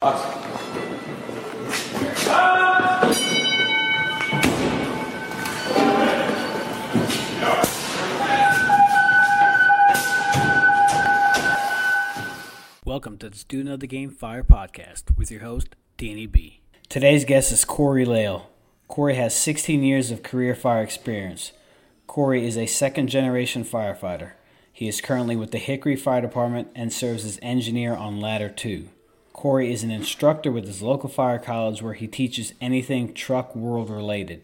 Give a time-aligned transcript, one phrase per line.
[0.00, 0.22] Welcome
[13.18, 16.60] to the Student of the Game Fire podcast with your host, Danny B.
[16.88, 18.50] Today's guest is Cory Lail.
[18.86, 21.50] Cory has 16 years of career fire experience.
[22.06, 24.34] Cory is a second generation firefighter.
[24.72, 28.90] He is currently with the Hickory Fire Department and serves as engineer on Ladder 2.
[29.38, 33.88] Cory is an instructor with his local fire college where he teaches anything truck world
[33.88, 34.42] related.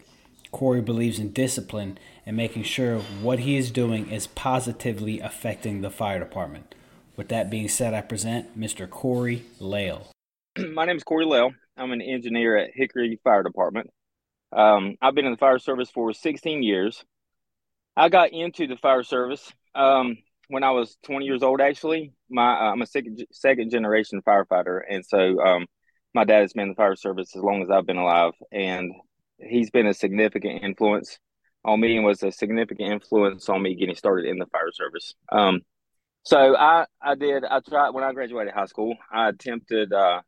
[0.51, 5.89] Cory believes in discipline and making sure what he is doing is positively affecting the
[5.89, 6.73] fire department.
[7.17, 8.89] With that being said, I present Mr.
[8.89, 10.07] Cory Lail.
[10.73, 11.51] My name is Cory Lail.
[11.75, 13.89] I'm an engineer at Hickory Fire Department.
[14.55, 17.03] Um, I've been in the fire service for 16 years.
[17.97, 21.61] I got into the fire service um, when I was 20 years old.
[21.61, 25.65] Actually, my uh, I'm a second second generation firefighter, and so um,
[26.13, 28.91] my dad has been in the fire service as long as I've been alive, and
[29.39, 31.19] he's been a significant influence
[31.63, 35.15] on me and was a significant influence on me getting started in the fire service.
[35.31, 35.61] Um,
[36.23, 38.95] so I I did I tried when I graduated high school.
[39.11, 40.21] I attempted uh,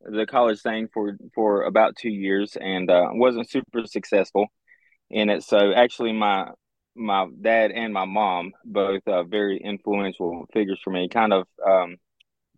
[0.00, 4.46] the college thing for for about two years and uh, wasn't super successful
[5.10, 5.42] in it.
[5.42, 6.48] So actually, my
[6.94, 11.96] my dad and my mom, both uh, very influential figures for me, kind of um,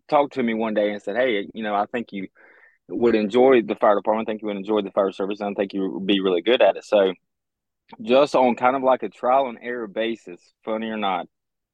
[0.09, 2.27] talked to me one day and said, "Hey, you know, I think you
[2.89, 4.27] would enjoy the fire department.
[4.27, 5.39] I think you would enjoy the fire service.
[5.39, 7.13] And I think you would be really good at it." So,
[8.01, 11.27] just on kind of like a trial and error basis, funny or not,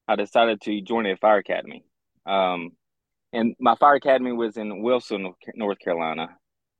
[0.07, 1.83] I decided to join a fire academy.
[2.25, 2.71] Um,
[3.33, 6.29] and my fire academy was in Wilson, North Carolina.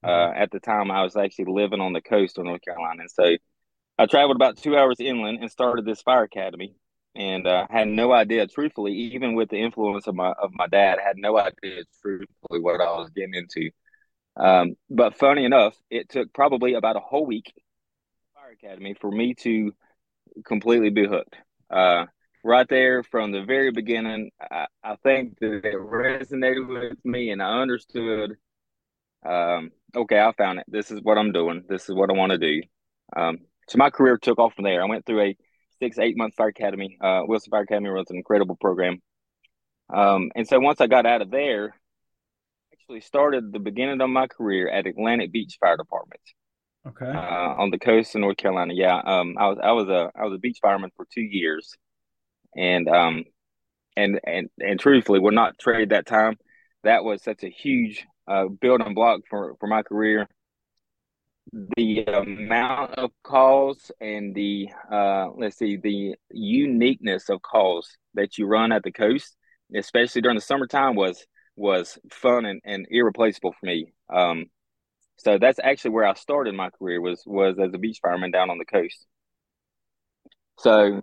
[0.04, 0.42] Uh, mm-hmm.
[0.42, 3.38] at the time, I was actually living on the coast of North Carolina, and so
[4.02, 6.73] I traveled about two hours inland and started this fire academy.
[7.13, 10.97] And uh, had no idea, truthfully, even with the influence of my of my dad,
[11.05, 13.69] had no idea, truthfully, what I was getting into.
[14.38, 17.52] Um, but funny enough, it took probably about a whole week
[18.33, 19.73] fire academy for me to
[20.45, 21.35] completely be hooked.
[21.69, 22.06] Uh,
[22.45, 27.44] right there from the very beginning, I, I think that it resonated with me and
[27.44, 28.38] I understood
[29.25, 30.66] um, okay, I found it.
[30.67, 31.66] This is what I'm doing.
[31.67, 32.61] This is what I want to do.
[33.16, 33.40] Um,
[33.72, 34.82] so my career took off from there.
[34.82, 35.38] I went through a
[35.80, 36.98] six, eight month fire academy.
[37.00, 39.02] Uh, Wilson Fire Academy runs an incredible program.
[39.94, 44.09] Um, and so once I got out of there, I actually started the beginning of
[44.09, 46.22] my career at Atlantic Beach Fire Department.
[46.88, 47.06] Okay.
[47.06, 48.74] Uh, on the coast of North Carolina.
[48.74, 48.98] Yeah.
[48.98, 51.76] Um, I was I was a I was a beach fireman for two years
[52.56, 53.24] and um
[53.96, 56.38] and and and truthfully would not trade that time.
[56.84, 60.28] That was such a huge uh, building block for for my career.
[61.53, 68.45] The amount of calls and the uh, let's see the uniqueness of calls that you
[68.45, 69.35] run at the coast,
[69.75, 71.25] especially during the summertime, was
[71.57, 73.94] was fun and, and irreplaceable for me.
[74.13, 74.45] Um,
[75.17, 78.50] so that's actually where I started my career was was as a beach fireman down
[78.50, 79.06] on the coast.
[80.57, 81.01] So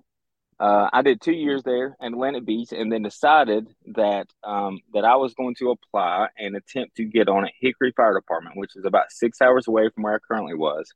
[0.60, 5.04] uh, I did two years there in Atlantic Beach, and then decided that um, that
[5.04, 8.74] I was going to apply and attempt to get on at Hickory Fire Department, which
[8.74, 10.92] is about six hours away from where I currently was.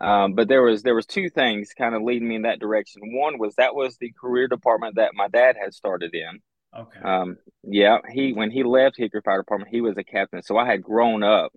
[0.00, 3.02] Um, but there was there was two things kind of leading me in that direction.
[3.14, 6.40] One was that was the career department that my dad had started in.
[6.76, 7.00] Okay.
[7.00, 10.66] Um, yeah, he when he left Hickory Fire Department, he was a captain, so I
[10.66, 11.52] had grown up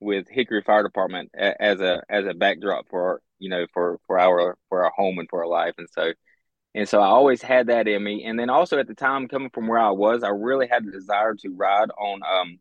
[0.00, 4.56] with Hickory Fire Department as a as a backdrop for you know for for our
[4.68, 6.12] for our home and for our life, and so
[6.74, 8.24] and so I always had that in me.
[8.24, 10.90] And then also at the time coming from where I was, I really had the
[10.90, 12.58] desire to ride on um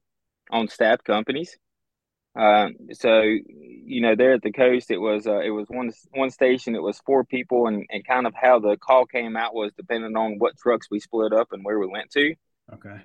[0.51, 1.57] on staff companies.
[2.35, 6.29] Um, so you know, there at the coast, it was uh, it was one one
[6.29, 6.75] station.
[6.75, 10.15] It was four people, and and kind of how the call came out was depending
[10.15, 12.35] on what trucks we split up and where we went to.
[12.73, 13.01] Okay.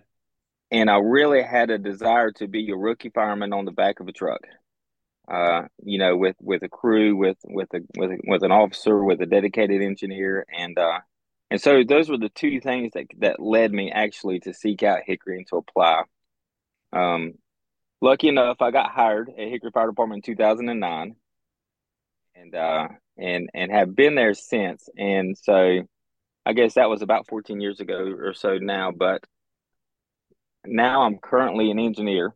[0.71, 4.09] And I really had a desire to be a rookie fireman on the back of
[4.09, 4.41] a truck
[5.29, 9.03] uh, you know, with with a crew, with with a with a, with an officer,
[9.03, 11.01] with a dedicated engineer, and uh,
[11.51, 15.01] and so those were the two things that that led me actually to seek out
[15.05, 16.05] Hickory and to apply.
[16.93, 17.35] Um,
[18.01, 21.17] lucky enough, I got hired at Hickory Fire Department in 2009,
[22.37, 24.89] and uh, and and have been there since.
[24.97, 25.83] And so,
[26.45, 28.93] I guess that was about 14 years ago or so now.
[28.93, 29.25] But
[30.65, 32.33] now I'm currently an engineer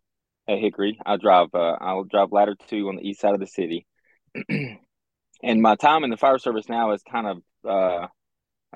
[0.51, 0.99] at Hickory.
[1.05, 3.87] I drive uh, I'll drive ladder two on the east side of the city.
[4.49, 8.07] and my time in the fire service now is kind of uh,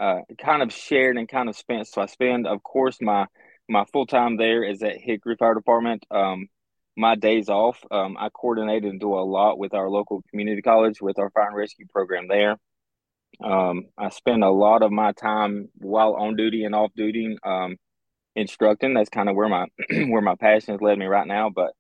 [0.00, 1.88] uh, kind of shared and kind of spent.
[1.88, 3.26] So I spend, of course, my
[3.69, 6.05] my full time there is at Hickory Fire Department.
[6.11, 6.49] Um,
[6.97, 11.00] my days off, um, I coordinate and do a lot with our local community college
[11.00, 12.56] with our fire and rescue program there.
[13.43, 17.76] Um, I spend a lot of my time while on duty and off duty um,
[18.37, 18.95] instructing.
[18.95, 19.67] That's kind of where my
[20.09, 21.51] where my passion has led me right now.
[21.51, 21.73] But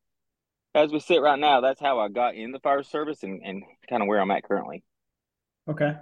[0.74, 3.62] as we sit right now, that's how I got in the fire service and, and
[3.88, 4.82] kind of where I'm at currently.
[5.68, 5.94] Okay.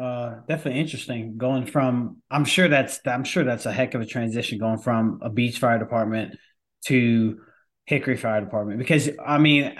[0.00, 4.06] Uh, definitely interesting going from I'm sure that's I'm sure that's a heck of a
[4.06, 6.36] transition going from a beach fire department
[6.86, 7.40] to
[7.86, 9.74] Hickory Fire Department because I mean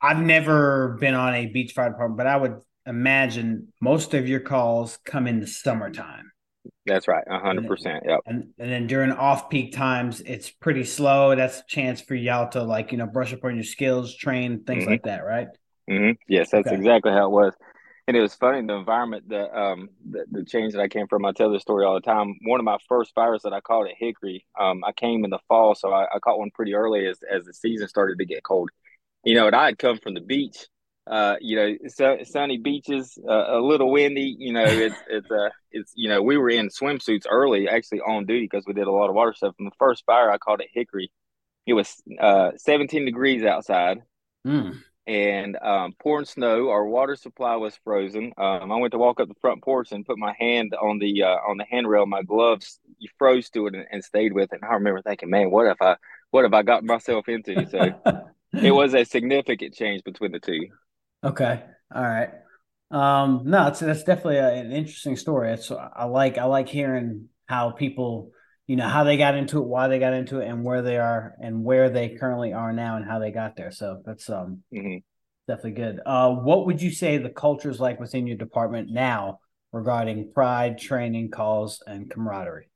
[0.00, 4.40] I've never been on a beach fire department, but I would imagine most of your
[4.40, 6.30] calls come in the summertime.
[6.86, 8.04] That's right, hundred percent.
[8.06, 8.20] Yep.
[8.26, 11.34] And and then during off peak times, it's pretty slow.
[11.34, 14.64] That's a chance for y'all to like you know brush up on your skills, train
[14.64, 14.92] things mm-hmm.
[14.92, 15.48] like that, right?
[15.90, 16.12] Mm-hmm.
[16.28, 16.76] Yes, that's okay.
[16.76, 17.54] exactly how it was.
[18.06, 21.26] And it was funny the environment, the um, the, the, change that I came from.
[21.26, 22.36] I tell this story all the time.
[22.46, 25.38] One of my first fires that I caught at Hickory, um, I came in the
[25.46, 28.42] fall, so I, I caught one pretty early as as the season started to get
[28.42, 28.70] cold.
[29.24, 30.68] You know, and I had come from the beach
[31.08, 34.36] uh, you know, sunny beaches, uh, a little windy.
[34.38, 38.26] You know, it's it's uh, it's you know, we were in swimsuits early, actually on
[38.26, 39.56] duty because we did a lot of water stuff.
[39.56, 41.10] From the first fire I called it Hickory,
[41.66, 44.02] it was uh 17 degrees outside,
[44.46, 44.78] mm.
[45.06, 46.68] and um, pouring snow.
[46.68, 48.32] Our water supply was frozen.
[48.36, 51.22] Um, I went to walk up the front porch and put my hand on the
[51.22, 52.04] uh, on the handrail.
[52.04, 54.60] My gloves you froze to it and, and stayed with it.
[54.60, 55.96] And I remember thinking, man, what if I
[56.30, 57.66] what have I got myself into?
[57.70, 57.92] So.
[58.52, 60.68] it was a significant change between the two.
[61.24, 61.62] Okay.
[61.94, 62.30] All right.
[62.90, 65.52] Um, no, it's that's definitely a, an interesting story.
[65.52, 68.30] It's I like I like hearing how people,
[68.66, 70.96] you know, how they got into it, why they got into it, and where they
[70.96, 73.70] are, and where they currently are now, and how they got there.
[73.70, 74.98] So that's um mm-hmm.
[75.46, 76.00] definitely good.
[76.06, 79.40] Uh, what would you say the culture is like within your department now
[79.72, 82.70] regarding pride, training, calls, and camaraderie?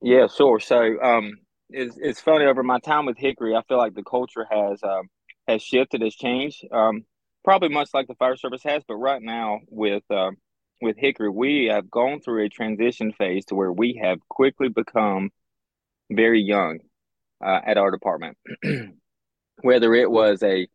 [0.00, 0.60] Yeah, sure.
[0.60, 1.38] So um,
[1.70, 5.08] it's it's funny over my time with Hickory, I feel like the culture has um
[5.48, 6.64] has shifted, has changed.
[6.70, 7.04] Um,
[7.46, 8.82] probably much like the fire service has.
[8.86, 10.32] But right now, with uh,
[10.82, 15.30] with Hickory, we have gone through a transition phase to where we have quickly become
[16.10, 16.80] very young
[17.42, 18.36] uh, at our department.
[19.62, 20.66] Whether it was a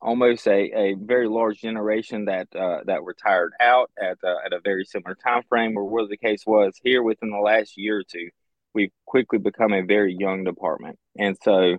[0.00, 4.60] almost a, a very large generation that uh, that retired out at uh, at a
[4.64, 8.04] very similar time frame, or whether the case was here within the last year or
[8.10, 8.30] two,
[8.74, 11.76] we've quickly become a very young department, and so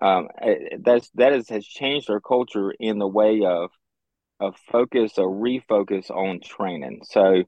[0.00, 0.28] um,
[0.80, 3.70] that's that is, has changed our culture in the way of
[4.40, 7.00] of focus or refocus on training.
[7.04, 7.42] So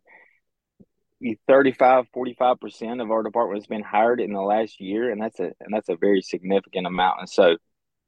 [1.46, 5.52] 35 45% of our department has been hired in the last year and that's a
[5.60, 7.20] and that's a very significant amount.
[7.20, 7.56] And so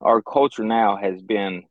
[0.00, 1.64] our culture now has been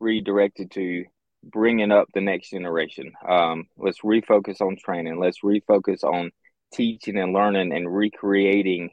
[0.00, 1.04] redirected to
[1.44, 3.12] bringing up the next generation.
[3.28, 5.20] Um, let's refocus on training.
[5.20, 6.32] Let's refocus on
[6.72, 8.90] teaching and learning and recreating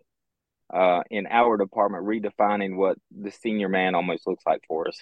[0.73, 4.99] uh, in our department redefining what the senior man almost looks like for us,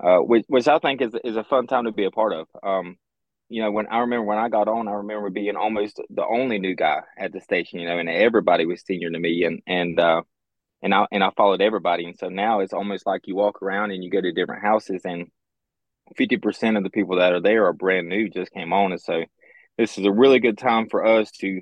[0.00, 2.46] uh, which, which I think is is a fun time to be a part of.
[2.62, 2.96] Um,
[3.48, 6.58] you know, when I remember when I got on, I remember being almost the only
[6.58, 7.80] new guy at the station.
[7.80, 10.22] You know, and everybody was senior to me, and and uh,
[10.82, 12.04] and I and I followed everybody.
[12.06, 15.02] And so now it's almost like you walk around and you go to different houses,
[15.04, 15.26] and
[16.16, 19.00] fifty percent of the people that are there are brand new, just came on, and
[19.00, 19.24] so
[19.76, 21.60] this is a really good time for us to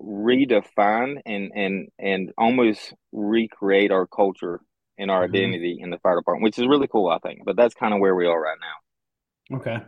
[0.00, 4.60] redefine and and and almost recreate our culture
[4.98, 5.34] and our mm-hmm.
[5.34, 7.40] identity in the fire department, which is really cool, I think.
[7.44, 9.56] But that's kind of where we are right now.
[9.58, 9.78] Okay.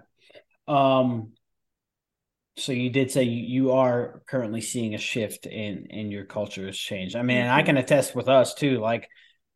[0.67, 1.33] Um
[2.57, 6.77] so you did say you are currently seeing a shift in in your culture has
[6.77, 7.17] changed.
[7.17, 7.55] I mean, mm-hmm.
[7.55, 8.79] I can attest with us too.
[8.79, 9.09] Like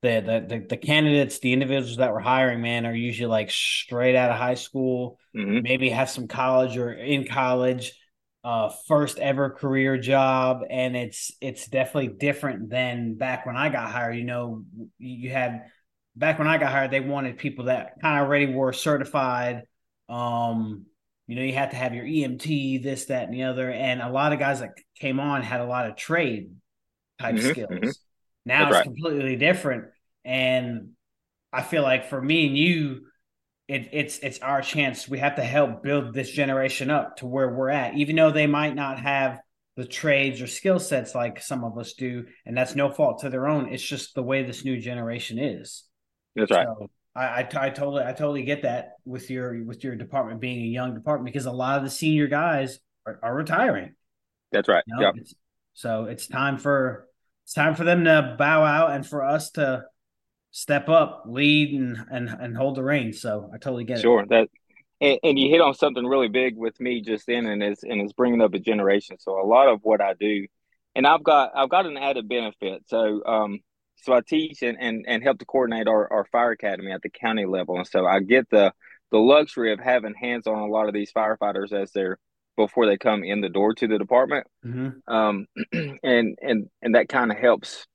[0.03, 4.17] the, the the the candidates, the individuals that we're hiring, man, are usually like straight
[4.17, 5.63] out of high school, mm-hmm.
[5.63, 7.95] maybe have some college or in college
[8.49, 13.91] uh, first ever career job, and it's it's definitely different than back when I got
[13.91, 14.17] hired.
[14.17, 14.65] You know,
[14.99, 15.67] you had
[16.17, 19.65] back when I got hired, they wanted people that kind of already were certified.
[20.09, 20.87] Um,
[21.27, 24.09] you know, you had to have your EMT, this, that, and the other, and a
[24.09, 26.53] lot of guys that came on had a lot of trade
[27.21, 27.71] type mm-hmm, skills.
[27.71, 27.91] Mm-hmm.
[28.47, 28.85] Now That's it's right.
[28.85, 29.89] completely different,
[30.25, 30.93] and
[31.53, 33.09] I feel like for me and you
[33.69, 35.07] it, it's it's our chance.
[35.07, 38.47] We have to help build this generation up to where we're at, even though they
[38.47, 39.39] might not have
[39.77, 43.31] the trades or skill sets like some of us do, and that's no fault to
[43.31, 43.73] their own.
[43.73, 45.85] It's just the way this new generation is.
[46.35, 46.67] That's right.
[46.67, 50.63] So I, I, I totally I totally get that with your with your department being
[50.63, 53.95] a young department because a lot of the senior guys are, are retiring.
[54.51, 54.83] That's right.
[54.87, 55.13] You know?
[55.15, 55.23] Yeah.
[55.75, 57.07] So it's time for
[57.45, 59.85] it's time for them to bow out and for us to
[60.51, 63.21] step up, lead, and and and hold the reins.
[63.21, 64.29] So I totally get sure, it.
[64.29, 64.49] Sure, that
[65.01, 68.01] and, and, you hit on something really big with me just then, and it's and
[68.01, 69.17] it's bringing up a generation.
[69.19, 70.47] So a lot of what I do,
[70.95, 72.83] and I've got I've got an added benefit.
[72.87, 73.61] So um,
[73.97, 77.11] so I teach and and, and help to coordinate our, our fire academy at the
[77.11, 78.73] county level, and so I get the
[79.11, 82.19] the luxury of having hands on a lot of these firefighters as they're
[82.57, 84.47] before they come in the door to the department.
[84.67, 85.13] Mm-hmm.
[85.13, 85.47] Um,
[86.03, 87.87] and and and that kind of helps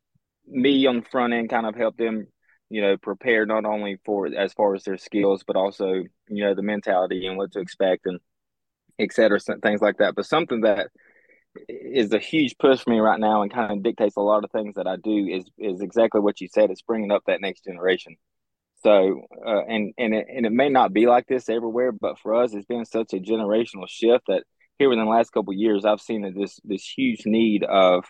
[0.48, 2.28] me on the front end, kind of help them
[2.74, 5.89] you know, prepare not only for as far as their skills, but also,
[6.27, 8.20] you know, the mentality and what to expect and
[8.98, 10.15] et cetera, things like that.
[10.15, 10.88] But something that
[11.70, 14.50] is a huge push for me right now and kind of dictates a lot of
[14.50, 16.72] things that I do is is exactly what you said.
[16.72, 18.15] It's bringing up that next generation.
[18.82, 22.34] So, uh, and and it, and it may not be like this everywhere, but for
[22.34, 24.46] us, it's been such a generational shift that
[24.80, 28.06] here within the last couple years, I've seen this this huge need of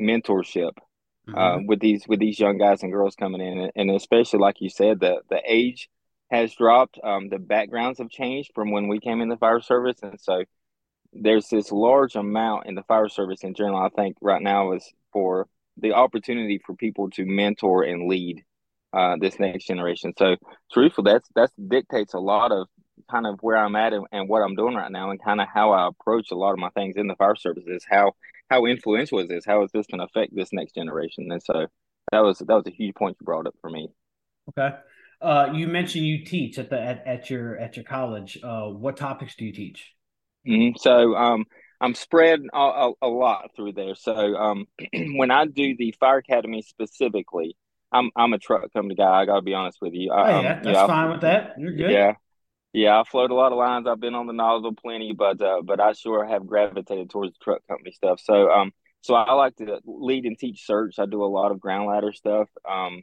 [0.00, 0.74] mentorship
[1.28, 1.38] mm-hmm.
[1.38, 4.70] uh, with these with these young guys and girls coming in, and especially like you
[4.70, 5.88] said, the the age
[6.30, 9.98] has dropped, um, the backgrounds have changed from when we came in the fire service,
[10.02, 10.44] and so
[11.12, 13.78] there's this large amount in the fire service in general.
[13.78, 15.46] I think right now is for
[15.78, 18.44] the opportunity for people to mentor and lead
[18.92, 20.12] uh, this next generation.
[20.18, 20.36] So,
[20.72, 22.68] truthful, that's that dictates a lot of
[23.10, 25.48] kind of where I'm at and, and, what I'm doing right now, and kind of
[25.52, 28.12] how I approach a lot of my things in the fire service is how
[28.50, 29.44] how influential is this?
[29.44, 31.28] How is this going to affect this next generation?
[31.30, 31.66] And so
[32.12, 33.88] that was that was a huge point you brought up for me.
[34.50, 34.76] Okay.
[35.20, 38.38] Uh, you mentioned you teach at the at, at your at your college.
[38.42, 39.92] Uh, what topics do you teach?
[40.46, 40.76] Mm-hmm.
[40.78, 41.44] So um,
[41.80, 43.94] I'm spread a, a, a, lot through there.
[43.94, 47.56] So um, when I do the fire academy specifically,
[47.92, 49.20] I'm I'm a truck company guy.
[49.20, 50.10] I got to be honest with you.
[50.12, 51.54] Oh, I, yeah, that's fine with that.
[51.58, 51.90] You're good.
[51.90, 52.12] Yeah,
[52.72, 53.00] yeah.
[53.00, 53.86] I float a lot of lines.
[53.86, 57.38] I've been on the nozzle plenty, but uh, but I sure have gravitated towards the
[57.42, 58.20] truck company stuff.
[58.22, 60.98] So um, so I like to lead and teach search.
[60.98, 62.48] I do a lot of ground ladder stuff.
[62.68, 63.02] Um,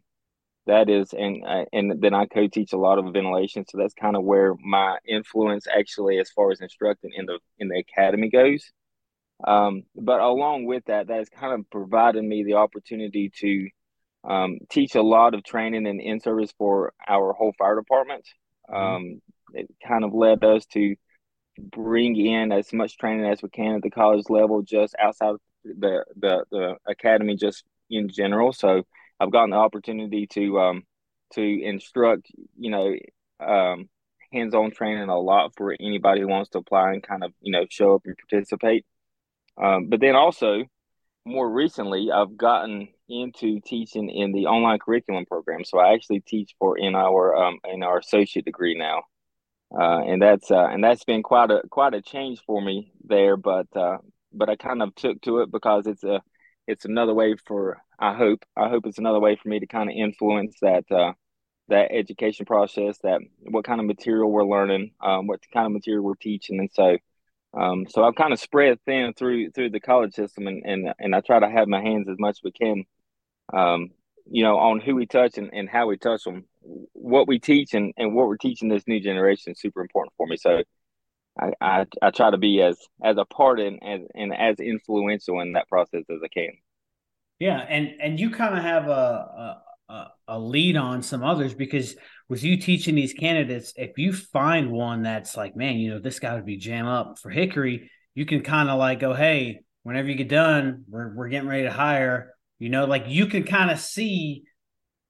[0.67, 4.15] that is and uh, and then i co-teach a lot of ventilation so that's kind
[4.15, 8.72] of where my influence actually as far as instructing in the in the academy goes
[9.45, 13.67] um, but along with that that has kind of provided me the opportunity to
[14.24, 18.25] um, teach a lot of training and in service for our whole fire department
[18.69, 18.95] mm-hmm.
[18.95, 19.22] um,
[19.53, 20.95] it kind of led us to
[21.57, 26.03] bring in as much training as we can at the college level just outside the
[26.17, 28.83] the, the academy just in general so
[29.19, 30.83] I've gotten the opportunity to um,
[31.33, 32.95] to instruct, you know,
[33.39, 33.89] um,
[34.31, 37.65] hands-on training a lot for anybody who wants to apply and kind of you know
[37.69, 38.85] show up and participate.
[39.61, 40.63] Um, but then also,
[41.25, 45.63] more recently, I've gotten into teaching in the online curriculum program.
[45.63, 49.03] So I actually teach for in our um, in our associate degree now,
[49.72, 53.38] uh, and that's uh, and that's been quite a quite a change for me there.
[53.38, 53.98] But uh,
[54.34, 56.22] but I kind of took to it because it's a
[56.67, 59.89] it's another way for I hope I hope it's another way for me to kind
[59.89, 61.13] of influence that uh,
[61.69, 66.03] that education process, that what kind of material we're learning, um, what kind of material
[66.03, 66.98] we're teaching, and so
[67.55, 71.15] um, so I've kind of spread thin through through the college system, and and and
[71.15, 72.84] I try to have my hands as much as we can,
[73.53, 73.91] um,
[74.29, 76.45] you know, on who we touch and, and how we touch them.
[76.93, 80.25] What we teach and, and what we're teaching this new generation is super important for
[80.25, 80.38] me.
[80.38, 80.63] So
[81.39, 85.41] I, I, I try to be as as a part and as and as influential
[85.41, 86.51] in that process as I can.
[87.39, 91.95] Yeah, and and you kind of have a, a a lead on some others because
[92.27, 96.19] with you teaching these candidates, if you find one that's like, man, you know, this
[96.19, 100.07] guy would be jam up for Hickory, you can kind of like go, hey, whenever
[100.07, 102.34] you get done, we're we're getting ready to hire.
[102.57, 104.45] You know, like you can kind of see.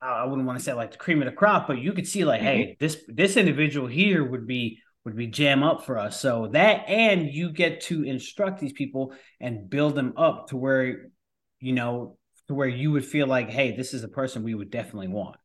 [0.01, 2.25] I wouldn't want to say like the cream of the crop, but you could see
[2.25, 2.47] like, mm-hmm.
[2.47, 6.19] hey, this this individual here would be would be jam up for us.
[6.19, 11.09] So that and you get to instruct these people and build them up to where
[11.59, 14.69] you know, to where you would feel like, hey, this is a person we would
[14.69, 15.37] definitely want.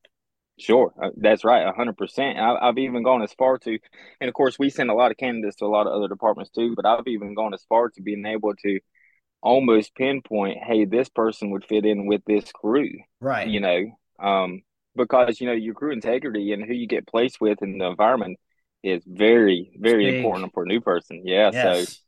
[0.58, 2.38] Sure, uh, that's right, hundred percent.
[2.38, 3.78] I've even gone as far to,
[4.20, 6.50] and of course, we send a lot of candidates to a lot of other departments
[6.50, 6.74] too.
[6.76, 8.80] But I've even gone as far to being able to
[9.42, 12.90] almost pinpoint, hey, this person would fit in with this crew,
[13.22, 13.48] right?
[13.48, 13.86] You know,
[14.20, 14.62] um,
[14.96, 18.38] because you know your crew integrity and who you get placed with in the environment
[18.82, 21.22] is very, very important for a new person.
[21.24, 22.00] Yeah, yes.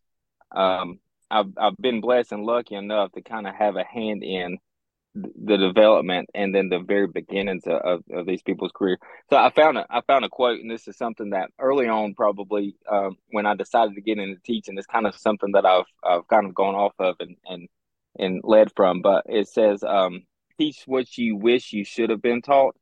[0.53, 0.99] so um,
[1.31, 4.59] I've I've been blessed and lucky enough to kind of have a hand in
[5.15, 8.97] the development and then the very beginnings of, of these people's career.
[9.29, 12.15] So I found a I found a quote, and this is something that early on,
[12.15, 15.85] probably um, when I decided to get into teaching, it's kind of something that I've
[16.03, 17.69] I've kind of gone off of and and
[18.19, 19.03] and led from.
[19.03, 20.23] But it says, um,
[20.59, 22.77] "Teach what you wish you should have been taught,"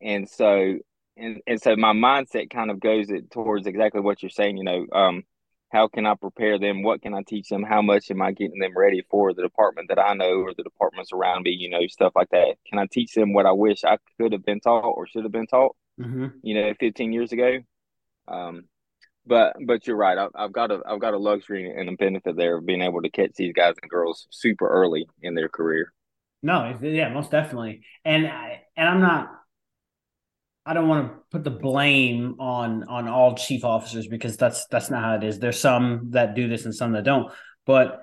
[0.00, 0.78] and so
[1.16, 4.56] and and so my mindset kind of goes it towards exactly what you're saying.
[4.56, 5.22] You know, um,
[5.70, 6.82] how can I prepare them?
[6.82, 7.62] What can I teach them?
[7.62, 10.64] How much am I getting them ready for the department that I know or the
[10.64, 11.50] departments around me?
[11.50, 12.56] You know, stuff like that.
[12.68, 15.32] Can I teach them what I wish I could have been taught or should have
[15.32, 15.76] been taught?
[16.00, 16.26] Mm-hmm.
[16.42, 17.58] You know, 15 years ago.
[18.26, 18.64] Um,
[19.26, 20.18] but but you're right.
[20.18, 23.02] I, I've got a I've got a luxury and a benefit there of being able
[23.02, 25.92] to catch these guys and girls super early in their career.
[26.42, 27.82] No, yeah, most definitely.
[28.04, 29.30] And I, and I'm not
[30.64, 34.90] I don't want to put the blame on on all chief officers because that's that's
[34.90, 35.38] not how it is.
[35.38, 37.32] There's some that do this and some that don't.
[37.66, 38.02] But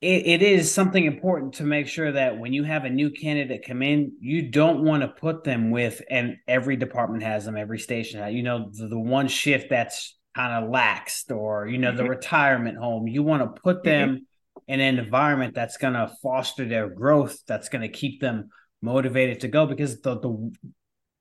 [0.00, 3.64] it, it is something important to make sure that when you have a new candidate
[3.66, 7.78] come in, you don't want to put them with, and every department has them, every
[7.78, 11.98] station, you know, the, the one shift that's kind of laxed or, you know, mm-hmm.
[11.98, 13.06] the retirement home.
[13.06, 13.88] You want to put mm-hmm.
[13.88, 14.22] them mm-hmm.
[14.70, 18.50] In an environment that's going to foster their growth, that's going to keep them
[18.80, 20.52] motivated to go because the, the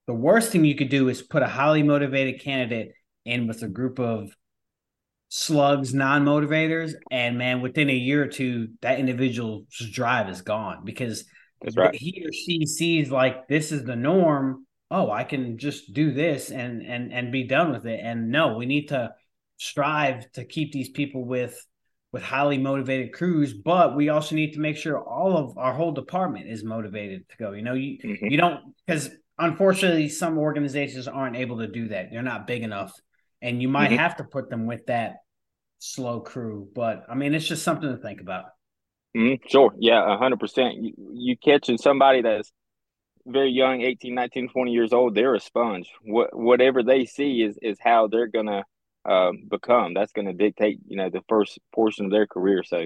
[0.06, 2.92] the worst thing you could do is put a highly motivated candidate
[3.26, 4.30] in with a group of
[5.30, 10.86] slugs, non motivators, and man, within a year or two, that individual's drive is gone
[10.86, 11.26] because
[11.76, 11.96] right.
[11.96, 14.68] he or she sees like this is the norm.
[14.92, 18.00] Oh, I can just do this and and and be done with it.
[18.00, 19.12] And no, we need to
[19.58, 21.60] strive to keep these people with
[22.12, 25.92] with highly motivated crews, but we also need to make sure all of our whole
[25.92, 27.52] department is motivated to go.
[27.52, 28.28] You know, you mm-hmm.
[28.28, 32.10] you don't because unfortunately some organizations aren't able to do that.
[32.12, 32.94] They're not big enough
[33.42, 34.00] and you might mm-hmm.
[34.00, 35.18] have to put them with that
[35.80, 36.70] slow crew.
[36.74, 38.46] But I mean, it's just something to think about.
[39.16, 39.48] Mm-hmm.
[39.48, 39.74] Sure.
[39.80, 40.76] Yeah, hundred percent.
[40.76, 42.52] You, you catching somebody that's
[43.26, 45.90] very young, 18, 19, 20 years old, they're a sponge.
[46.02, 48.48] What, whatever they see is, is how they're going
[49.10, 49.94] uh, become.
[49.94, 52.64] That's going to dictate, you know, the first portion of their career.
[52.64, 52.86] So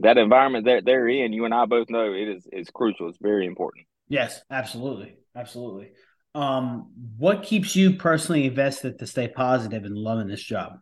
[0.00, 3.08] that environment that they're in, you and I both know it is, is crucial.
[3.08, 3.86] It's very important.
[4.08, 5.16] Yes, absolutely.
[5.34, 5.90] Absolutely.
[6.34, 10.78] Um, what keeps you personally invested to stay positive and loving this job?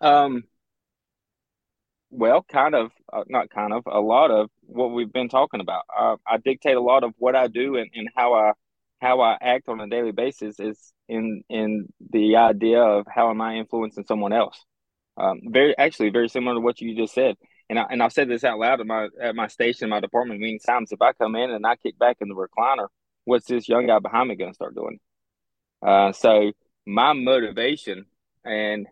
[0.00, 0.44] Um,
[2.10, 5.84] well, kind of, uh, not kind of, a lot of what we've been talking about.
[5.96, 8.52] Uh, I dictate a lot of what I do and, and how I
[9.00, 13.40] how I act on a daily basis is in in the idea of how am
[13.40, 14.64] I influencing someone else.
[15.16, 17.36] Um, very actually very similar to what you just said
[17.68, 20.40] and I and I've said this out loud at my at my station, my department
[20.40, 20.92] many times.
[20.92, 22.88] If I come in and I kick back in the recliner,
[23.24, 24.98] what's this young guy behind me going to start doing?
[25.84, 26.52] Uh, so
[26.86, 28.06] my motivation
[28.44, 28.86] and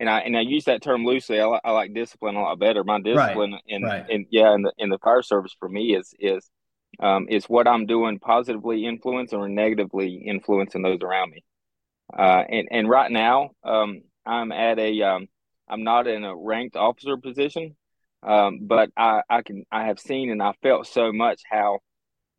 [0.00, 1.40] and I and I use that term loosely.
[1.40, 2.82] I, I like discipline a lot better.
[2.82, 3.62] My discipline right.
[3.66, 4.10] in right.
[4.10, 6.50] in yeah in the in the fire service for me is is
[7.00, 11.44] um, is what I'm doing positively influencing or negatively influencing those around me.
[12.16, 15.28] Uh, and and right now um, I'm at a um,
[15.68, 17.76] I'm not in a ranked officer position,
[18.22, 21.80] um, but I, I can I have seen and I felt so much how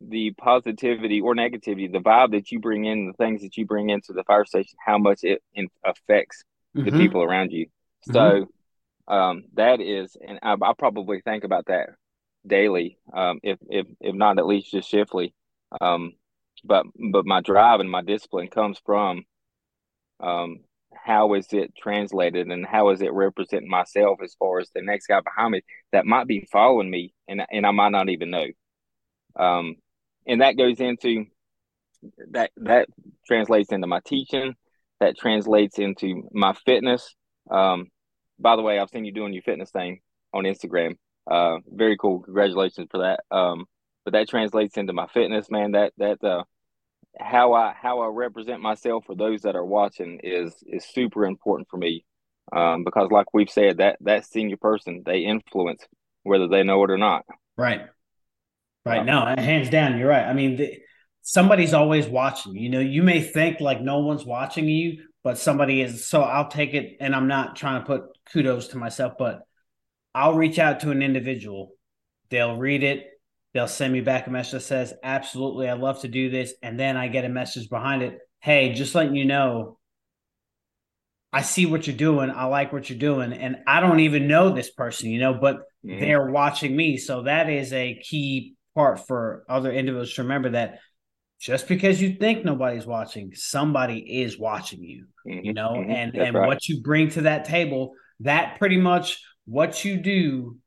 [0.00, 3.90] the positivity or negativity, the vibe that you bring in, the things that you bring
[3.90, 5.42] into the fire station, how much it
[5.84, 6.44] affects
[6.76, 6.84] mm-hmm.
[6.84, 7.66] the people around you.
[8.08, 8.12] Mm-hmm.
[8.12, 11.90] So um, that is, and I, I, probably think about that
[12.48, 15.34] daily, um, if if if not at least just shiftly.
[15.80, 16.12] Um,
[16.64, 19.24] but but my drive and my discipline comes from
[20.20, 20.60] um,
[20.94, 25.06] how is it translated and how is it representing myself as far as the next
[25.06, 28.46] guy behind me that might be following me and and I might not even know.
[29.36, 29.76] Um,
[30.26, 31.26] and that goes into
[32.30, 32.88] that that
[33.26, 34.54] translates into my teaching,
[35.00, 37.14] that translates into my fitness.
[37.50, 37.88] Um,
[38.38, 40.00] by the way, I've seen you doing your fitness thing
[40.32, 40.96] on Instagram.
[41.30, 42.20] Uh, very cool.
[42.20, 43.20] Congratulations for that.
[43.34, 43.66] Um,
[44.04, 45.72] but that translates into my fitness, man.
[45.72, 46.44] That that uh,
[47.18, 51.68] how I how I represent myself for those that are watching is is super important
[51.68, 52.04] for me.
[52.50, 55.86] Um, because like we've said, that that senior person they influence
[56.22, 57.24] whether they know it or not.
[57.56, 57.82] Right.
[58.84, 59.00] Right.
[59.00, 60.24] Um, no, hands down, you're right.
[60.24, 60.78] I mean, the,
[61.22, 62.56] somebody's always watching.
[62.56, 66.06] You know, you may think like no one's watching you, but somebody is.
[66.06, 69.42] So I'll take it, and I'm not trying to put kudos to myself, but
[70.18, 71.72] I'll reach out to an individual.
[72.30, 73.06] They'll read it
[73.54, 76.54] they'll send me back a message that says, Absolutely, I'd love to do this.
[76.62, 78.18] And then I get a message behind it.
[78.40, 79.78] Hey, just letting you know,
[81.32, 82.30] I see what you're doing.
[82.30, 83.32] I like what you're doing.
[83.32, 86.00] And I don't even know this person, you know, but mm-hmm.
[86.00, 86.96] they're watching me.
[86.96, 90.78] So that is a key part for other individuals to remember that
[91.40, 95.44] just because you think nobody's watching, somebody is watching you, mm-hmm.
[95.44, 95.90] you know, mm-hmm.
[95.90, 96.46] and, and right.
[96.46, 100.58] what you bring to that table, that pretty much what you do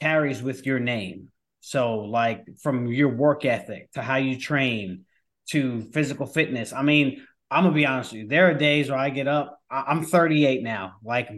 [0.00, 1.28] carries with your name.
[1.60, 5.04] So, like from your work ethic to how you train
[5.50, 6.72] to physical fitness.
[6.72, 8.28] I mean, I'm gonna be honest with you.
[8.28, 9.58] There are days where I get up.
[9.70, 10.96] I'm 38 now.
[11.02, 11.30] Like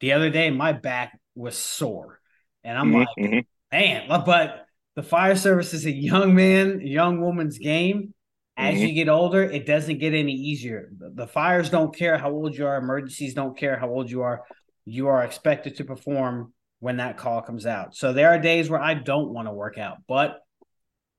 [0.00, 2.18] the other day, my back was sore,
[2.64, 3.38] and I'm mm-hmm, like, mm-hmm.
[3.70, 4.24] man.
[4.24, 8.14] But the fire service is a young man, young woman's game.
[8.56, 8.86] As mm-hmm.
[8.86, 10.90] you get older, it doesn't get any easier.
[10.98, 12.76] The, the fires don't care how old you are.
[12.76, 14.42] Emergencies don't care how old you are.
[14.84, 17.94] You are expected to perform when that call comes out.
[17.94, 20.40] So there are days where I don't want to work out, but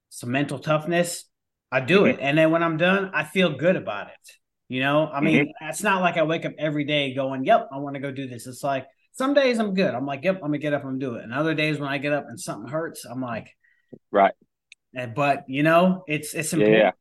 [0.10, 1.26] some mental toughness,
[1.71, 2.08] I do mm-hmm.
[2.08, 2.19] it.
[2.21, 4.32] And then when I'm done, I feel good about it.
[4.67, 5.69] You know, I mean, mm-hmm.
[5.69, 8.28] it's not like I wake up every day going, Yep, I want to go do
[8.28, 8.47] this.
[8.47, 9.93] It's like some days I'm good.
[9.93, 11.23] I'm like, Yep, I'm gonna get up and do it.
[11.23, 13.49] And other days when I get up and something hurts, I'm like,
[14.12, 14.34] Right.
[15.15, 16.78] But you know, it's it's important.
[16.78, 16.91] Yeah.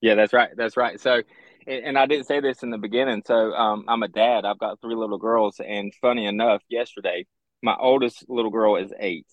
[0.00, 0.50] Yeah, that's right.
[0.56, 1.00] That's right.
[1.00, 1.22] So
[1.68, 3.22] and I didn't say this in the beginning.
[3.26, 4.44] So um, I'm a dad.
[4.44, 7.26] I've got three little girls, and funny enough, yesterday
[7.62, 9.26] my oldest little girl is eight,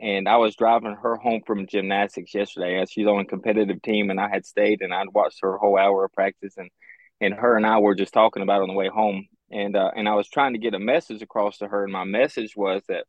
[0.00, 2.80] and I was driving her home from gymnastics yesterday.
[2.80, 5.78] As she's on a competitive team, and I had stayed and I'd watched her whole
[5.78, 6.70] hour of practice, and
[7.20, 10.08] and her and I were just talking about on the way home, and uh, and
[10.08, 13.04] I was trying to get a message across to her, and my message was that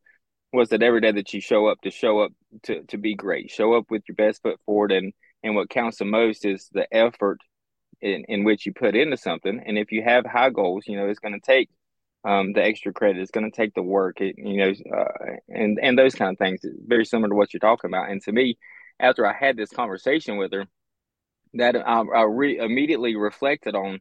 [0.54, 2.32] was that every day that you show up to show up
[2.64, 5.98] to to be great, show up with your best foot forward, and and what counts
[6.00, 7.40] the most is the effort
[8.02, 9.62] in, in which you put into something.
[9.66, 11.70] And if you have high goals, you know it's going to take
[12.26, 13.22] um, the extra credit.
[13.22, 16.38] It's going to take the work, it, you know, uh, and and those kind of
[16.38, 16.62] things.
[16.64, 18.10] It's Very similar to what you're talking about.
[18.10, 18.58] And to me,
[19.00, 20.66] after I had this conversation with her,
[21.54, 24.00] that I, I re- immediately reflected on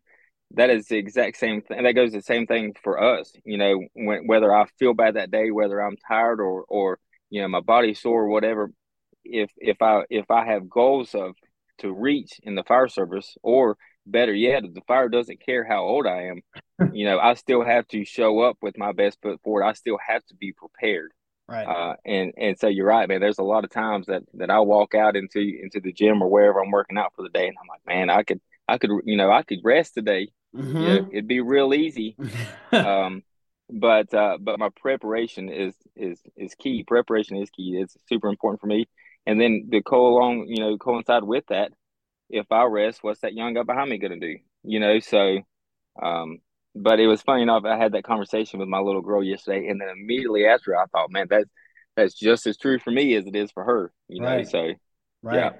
[0.52, 1.82] that is the exact same thing.
[1.82, 3.32] That goes the same thing for us.
[3.44, 6.98] You know, when, whether I feel bad that day, whether I'm tired or or
[7.30, 8.70] you know my body's sore or whatever.
[9.24, 11.34] If if I if I have goals of
[11.78, 15.82] to reach in the fire service, or better yet, if the fire doesn't care how
[15.82, 16.42] old I am,
[16.92, 19.64] you know, I still have to show up with my best foot forward.
[19.64, 21.12] I still have to be prepared.
[21.46, 21.66] Right.
[21.66, 23.20] Uh, and and so you're right, man.
[23.20, 26.28] There's a lot of times that that I walk out into into the gym or
[26.28, 28.90] wherever I'm working out for the day, and I'm like, man, I could I could
[29.04, 30.30] you know I could rest today.
[30.56, 30.76] Mm-hmm.
[30.76, 32.16] You know, it'd be real easy.
[32.72, 33.22] um,
[33.70, 36.82] but uh, but my preparation is is is key.
[36.84, 37.76] Preparation is key.
[37.78, 38.86] It's super important for me.
[39.26, 41.72] And then to go along, you know, coincide with that,
[42.28, 44.38] if I rest, what's that young guy behind me going to do?
[44.62, 45.38] You know, so
[46.02, 46.38] um,
[46.74, 47.64] but it was funny enough.
[47.64, 51.10] I had that conversation with my little girl yesterday, and then immediately after, I thought,
[51.10, 51.48] man, that's
[51.96, 53.92] that's just as true for me as it is for her.
[54.08, 54.48] You know, right.
[54.48, 54.72] so
[55.22, 55.36] right.
[55.36, 55.50] Yeah.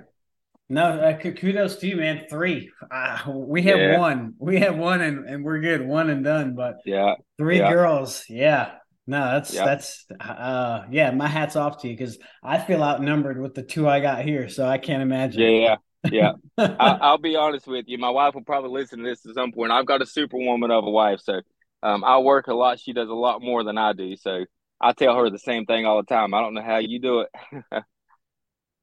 [0.68, 2.24] No, uh, kudos to you, man.
[2.28, 2.70] Three.
[2.90, 3.98] Uh, we have yeah.
[3.98, 4.34] one.
[4.38, 5.86] We have one, and, and we're good.
[5.86, 6.54] One and done.
[6.56, 7.70] But yeah, three yeah.
[7.70, 8.24] girls.
[8.28, 8.72] Yeah.
[9.06, 9.64] No, that's yeah.
[9.64, 11.10] that's uh yeah.
[11.10, 14.48] My hats off to you because I feel outnumbered with the two I got here,
[14.48, 15.42] so I can't imagine.
[15.42, 15.76] Yeah, yeah.
[16.10, 16.32] Yeah.
[16.78, 17.98] I, will be honest with you.
[17.98, 19.72] My wife will probably listen to this at some point.
[19.72, 21.40] I've got a superwoman of a wife, so
[21.82, 22.80] um, I work a lot.
[22.80, 24.16] She does a lot more than I do.
[24.16, 24.44] So
[24.80, 26.34] I tell her the same thing all the time.
[26.34, 27.28] I don't know how you do it.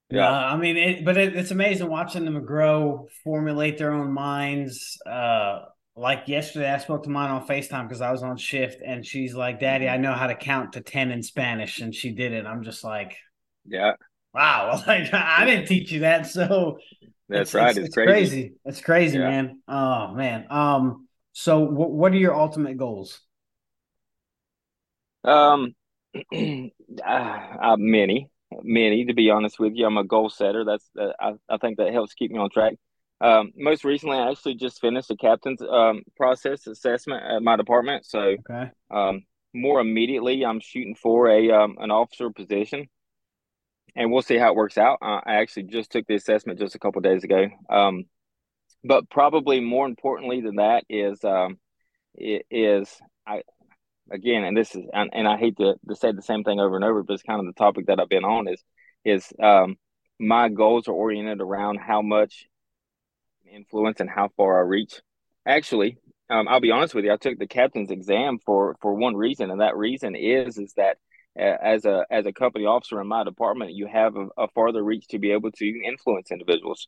[0.09, 4.97] yeah, I mean, it, but it, it's amazing watching them grow, formulate their own minds.
[5.05, 9.05] Uh, like yesterday, I spoke to mine on Facetime because I was on shift, and
[9.05, 12.31] she's like, "Daddy, I know how to count to ten in Spanish," and she did
[12.31, 12.45] it.
[12.45, 13.17] I'm just like,
[13.65, 13.93] "Yeah,
[14.33, 16.77] wow!" Like I didn't teach you that, so
[17.27, 17.69] that's it's, right.
[17.69, 18.11] It's, it's, it's crazy.
[18.11, 18.53] crazy.
[18.65, 19.29] It's crazy, yeah.
[19.29, 19.61] man.
[19.67, 20.47] Oh man.
[20.49, 21.07] Um.
[21.33, 23.21] So, w- what are your ultimate goals?
[25.23, 25.75] Um,
[26.33, 28.29] uh, uh, many,
[28.63, 29.05] many.
[29.05, 30.65] To be honest with you, I'm a goal setter.
[30.65, 32.75] That's uh, I, I think that helps keep me on track.
[33.21, 38.05] Um, most recently, I actually just finished a captain's um, process assessment at my department.
[38.05, 38.71] So, okay.
[38.89, 42.87] um, more immediately, I'm shooting for a um, an officer position
[43.95, 44.99] and we'll see how it works out.
[45.01, 47.47] I actually just took the assessment just a couple days ago.
[47.69, 48.05] Um,
[48.83, 51.59] but probably more importantly than that is um,
[52.15, 52.89] is
[53.27, 53.43] I
[54.11, 56.75] again, and this is and, and I hate to, to say the same thing over
[56.75, 58.63] and over, but it's kind of the topic that I've been on is
[59.05, 59.75] is um,
[60.19, 62.45] my goals are oriented around how much
[63.53, 65.01] influence and how far I reach.
[65.45, 65.97] Actually,
[66.29, 67.11] um, I'll be honest with you.
[67.11, 70.97] I took the captain's exam for for one reason, and that reason is is that
[71.35, 75.07] as a as a company officer in my department, you have a, a farther reach
[75.09, 76.87] to be able to influence individuals.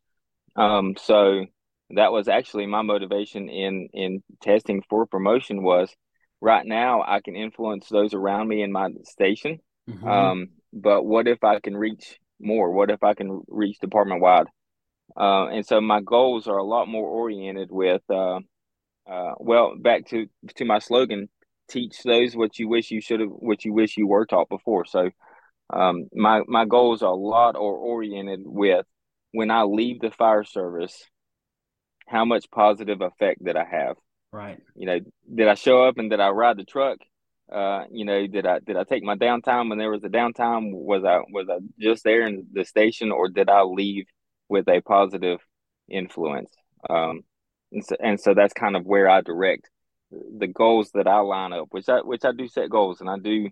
[0.56, 1.46] Um, so
[1.92, 5.94] that was actually my motivation in in testing for promotion was
[6.42, 9.60] right now I can influence those around me in my station.
[9.90, 10.08] Mm-hmm.
[10.08, 12.72] Um, but what if I can reach more?
[12.72, 14.48] What if I can reach department wide?
[15.16, 18.40] Uh, and so my goals are a lot more oriented with, uh,
[19.10, 21.30] uh, well, back to to my slogan,
[21.70, 24.86] teach those what you wish you should have, what you wish you were taught before.
[24.86, 25.10] So,
[25.70, 28.86] um, my my goals are a lot or oriented with
[29.34, 31.04] when I leave the fire service,
[32.08, 33.98] how much positive effect did I have?
[34.32, 34.60] Right.
[34.76, 35.00] You know,
[35.34, 37.00] did I show up and did I ride the truck?
[37.52, 40.72] Uh, you know, did I did I take my downtime when there was a downtime?
[40.72, 44.06] Was I was I just there in the station, or did I leave
[44.54, 45.40] with a positive
[45.90, 46.52] influence?
[46.88, 47.22] Um,
[47.72, 49.68] and so, and so that's kind of where I direct
[50.12, 53.18] the goals that I line up, which I which I do set goals and I
[53.18, 53.50] do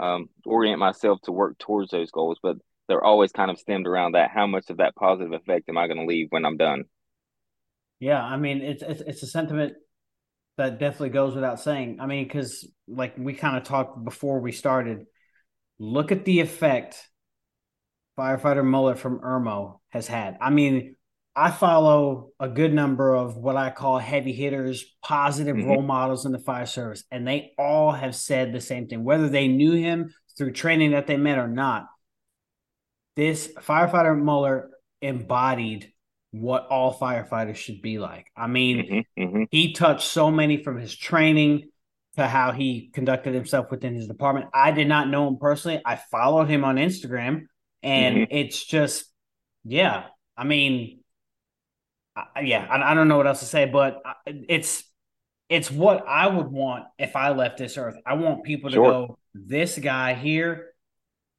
[0.00, 2.56] um, orient myself to work towards those goals, but
[2.88, 4.30] they're always kind of stemmed around that.
[4.30, 6.84] How much of that positive effect am I going to leave when I'm done?
[8.00, 9.74] Yeah, I mean it's it's, it's a sentiment
[10.56, 11.98] that definitely goes without saying.
[12.00, 15.04] I mean, because like we kind of talked before we started,
[15.78, 16.96] look at the effect
[18.18, 20.36] firefighter Muller from Irmo has had.
[20.40, 20.96] I mean,
[21.36, 25.68] I follow a good number of what I call heavy hitters, positive mm-hmm.
[25.68, 29.28] role models in the fire service, and they all have said the same thing, whether
[29.28, 31.86] they knew him through training that they met or not.
[33.14, 35.92] This firefighter Muller embodied
[36.32, 38.26] what all firefighters should be like.
[38.36, 38.78] I mean,
[39.16, 39.22] mm-hmm.
[39.22, 39.42] Mm-hmm.
[39.50, 41.70] he touched so many from his training
[42.16, 44.46] to how he conducted himself within his department.
[44.52, 45.80] I did not know him personally.
[45.84, 47.46] I followed him on Instagram,
[47.82, 48.36] and mm-hmm.
[48.36, 49.04] it's just,
[49.64, 50.04] yeah.
[50.36, 51.00] I mean,
[52.16, 54.84] I, yeah, I, I, don't know what else to say, but it's
[55.48, 57.96] it's what I would want if I left this earth.
[58.04, 58.90] I want people to sure.
[58.90, 60.72] go, this guy here,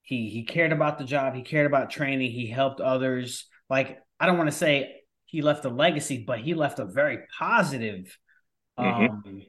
[0.02, 3.46] he he cared about the job, he cared about training, he helped others.
[3.70, 7.20] Like I don't want to say he left a legacy, but he left a very
[7.38, 8.18] positive
[8.78, 9.14] mm-hmm.
[9.14, 9.42] um,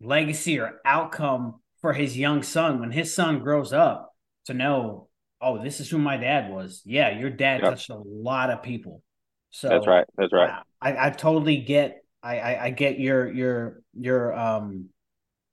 [0.00, 4.14] legacy or outcome for his young son when his son grows up
[4.46, 5.08] to know,
[5.40, 6.82] oh, this is who my dad was.
[6.84, 7.70] Yeah, your dad yep.
[7.70, 9.02] touched a lot of people.
[9.50, 10.06] So that's right.
[10.16, 10.62] That's right.
[10.80, 12.04] I, I totally get.
[12.22, 14.88] I, I, I get your your your um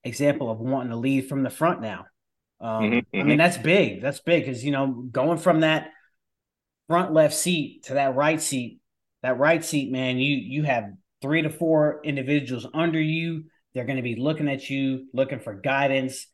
[0.04, 2.06] example of wanting to lead from the front now.
[2.60, 3.20] Um, mm-hmm, mm-hmm.
[3.20, 4.02] I mean that's big.
[4.02, 5.90] That's big because you know going from that
[6.88, 8.80] front left seat to that right seat,
[9.24, 10.92] that right seat, man, you you have
[11.22, 13.46] three to four individuals under you.
[13.74, 16.28] They're going to be looking at you, looking for guidance,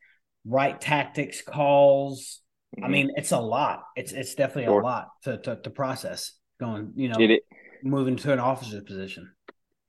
[0.45, 2.41] right tactics, calls.
[2.75, 2.83] Mm-hmm.
[2.83, 3.83] I mean, it's a lot.
[3.95, 4.81] It's it's definitely sure.
[4.81, 6.33] a lot to, to, to process.
[6.59, 7.43] Going, you know, it,
[7.83, 9.31] moving to an officer's position.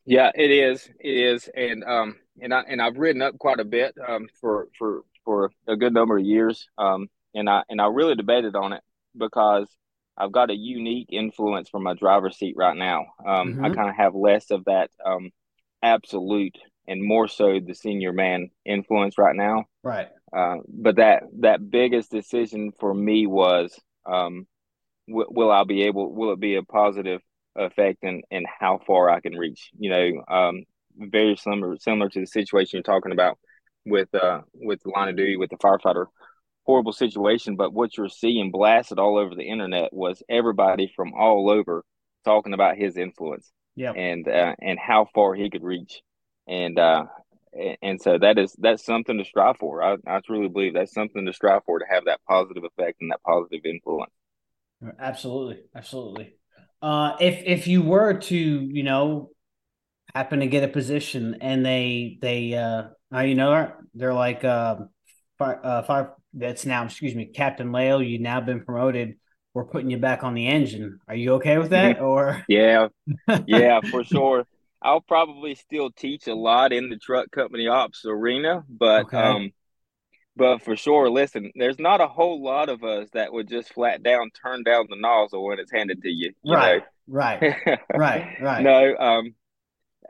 [0.04, 0.88] Yeah, it is.
[1.00, 4.68] It is, and um, and I and I've ridden up quite a bit um for
[4.78, 8.72] for for a good number of years um, and I and I really debated on
[8.72, 8.82] it
[9.16, 9.68] because
[10.16, 13.06] I've got a unique influence from my driver's seat right now.
[13.24, 13.64] Um, mm-hmm.
[13.64, 15.30] I kind of have less of that um,
[15.82, 16.56] absolute
[16.88, 19.66] and more so the senior man influence right now.
[19.82, 20.08] Right.
[20.34, 24.46] Uh, but that that biggest decision for me was, um,
[25.08, 26.12] w- will I be able?
[26.12, 27.20] Will it be a positive
[27.56, 29.70] effect and and how far I can reach?
[29.78, 30.64] You know, um,
[30.96, 33.38] very similar similar to the situation you're talking about
[33.86, 36.06] with uh with the line of duty with the firefighter
[36.68, 41.48] horrible situation, but what you're seeing blasted all over the internet was everybody from all
[41.48, 41.82] over
[42.26, 43.50] talking about his influence.
[43.74, 43.92] Yeah.
[43.92, 46.02] And uh, and how far he could reach.
[46.46, 47.06] And uh
[47.82, 49.82] and so that is that's something to strive for.
[49.82, 53.11] I, I truly believe that's something to strive for to have that positive effect and
[53.11, 54.12] that positive influence.
[54.98, 56.37] Absolutely, absolutely.
[56.80, 59.30] Uh, if if you were to, you know,
[60.14, 64.76] happen to get a position and they they uh, you know they're like uh,
[65.38, 69.16] fire, uh fire that's now, excuse me, Captain Lail, you've now been promoted.
[69.54, 71.00] We're putting you back on the engine.
[71.08, 72.00] Are you okay with that?
[72.00, 72.88] Or yeah,
[73.46, 74.46] yeah, for sure.
[74.80, 79.16] I'll probably still teach a lot in the truck company ops arena, but okay.
[79.16, 79.52] um,
[80.36, 84.02] but for sure, listen, there's not a whole lot of us that would just flat
[84.02, 86.32] down turn down the nozzle when it's handed to you.
[86.42, 86.84] you right, know?
[87.08, 87.56] right,
[87.94, 88.62] right, right.
[88.62, 89.34] No, um,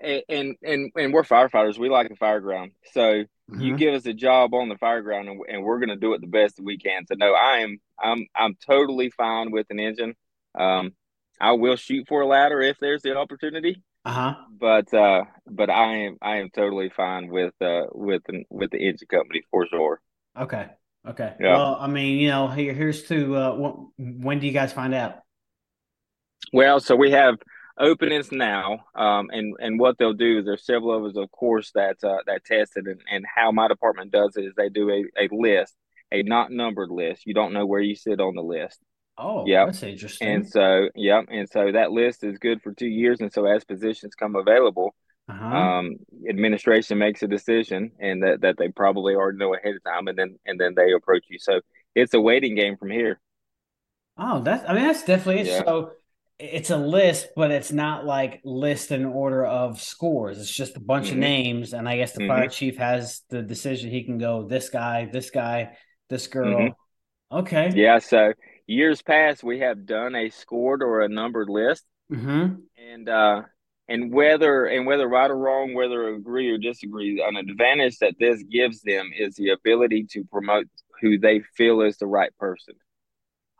[0.00, 1.78] and and and we're firefighters.
[1.78, 3.62] We like the fire ground, so Mm-hmm.
[3.62, 6.12] You give us a job on the fire ground, and, and we're going to do
[6.12, 7.06] it the best that we can.
[7.06, 10.14] So no, I am I'm I'm totally fine with an engine.
[10.54, 10.92] Um,
[11.40, 13.82] I will shoot for a ladder if there's the opportunity.
[14.08, 14.34] Uh-huh.
[14.58, 18.78] But uh, but I am I am totally fine with uh with the, with the
[18.78, 20.00] engine company for sure.
[20.38, 20.66] Okay.
[21.06, 21.34] Okay.
[21.38, 21.56] Yeah.
[21.56, 24.94] Well, I mean, you know, here, here's to uh, when, when do you guys find
[24.94, 25.16] out?
[26.52, 27.36] Well, so we have
[27.78, 31.70] openings now, um, and and what they'll do is there's several of us, of course,
[31.74, 35.24] that uh, that tested, and, and how my department does it is they do a,
[35.24, 35.74] a list,
[36.10, 37.26] a not numbered list.
[37.26, 38.80] You don't know where you sit on the list.
[39.18, 40.28] Oh, yeah, that's interesting.
[40.28, 43.64] And so, yeah, and so that list is good for two years, and so as
[43.64, 44.94] positions come available,
[45.28, 45.44] uh-huh.
[45.44, 45.96] um,
[46.28, 50.16] administration makes a decision, and that, that they probably already know ahead of time, and
[50.16, 51.38] then and then they approach you.
[51.40, 51.60] So
[51.94, 53.20] it's a waiting game from here.
[54.16, 55.64] Oh, that's I mean that's definitely yeah.
[55.64, 55.92] so
[56.38, 60.38] it's a list, but it's not like list in order of scores.
[60.38, 61.14] It's just a bunch mm-hmm.
[61.14, 62.30] of names, and I guess the mm-hmm.
[62.30, 63.90] fire chief has the decision.
[63.90, 65.76] He can go this guy, this guy,
[66.08, 66.56] this girl.
[66.56, 67.38] Mm-hmm.
[67.38, 67.72] Okay.
[67.74, 67.98] Yeah.
[67.98, 68.32] So
[68.68, 72.56] years past, we have done a scored or a numbered list, mm-hmm.
[72.76, 73.42] and uh,
[73.88, 78.42] and whether and whether right or wrong, whether agree or disagree, an advantage that this
[78.44, 80.66] gives them is the ability to promote
[81.00, 82.74] who they feel is the right person.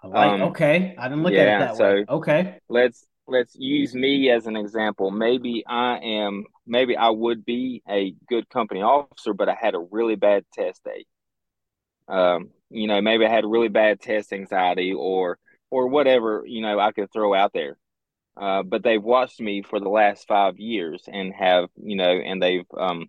[0.03, 0.95] I like um, okay.
[0.97, 2.05] I didn't look yeah, at it that so way.
[2.09, 2.59] Okay.
[2.69, 5.11] Let's let's use me as an example.
[5.11, 9.85] Maybe I am maybe I would be a good company officer, but I had a
[9.91, 11.07] really bad test day.
[12.09, 15.39] Um, you know, maybe I had really bad test anxiety or
[15.71, 17.77] or whatever, you know, I could throw out there.
[18.37, 22.43] Uh, but they've watched me for the last five years and have, you know, and
[22.43, 23.07] they've um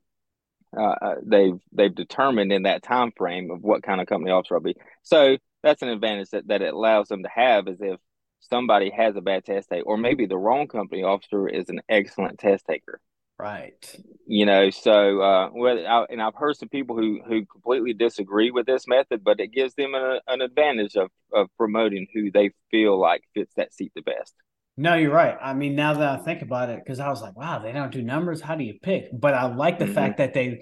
[0.78, 4.56] uh, uh they've they've determined in that time frame of what kind of company officer
[4.56, 4.76] I'll be.
[5.04, 8.00] So that's an advantage that, that it allows them to have is if
[8.40, 12.40] somebody has a bad test take, or maybe the wrong company officer is an excellent
[12.40, 13.00] test taker.
[13.40, 13.96] Right.
[14.28, 18.52] You know, so uh, well, I, and I've heard some people who who completely disagree
[18.52, 22.52] with this method, but it gives them a, an advantage of of promoting who they
[22.70, 24.36] feel like fits that seat the best.
[24.76, 25.38] No, you're right.
[25.42, 27.92] I mean, now that I think about it, because I was like, wow, they don't
[27.92, 28.42] do numbers.
[28.42, 29.06] How do you pick?
[29.14, 29.94] But I like the mm-hmm.
[29.94, 30.62] fact that they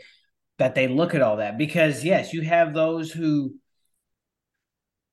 [0.59, 3.55] that they look at all that because yes, you have those who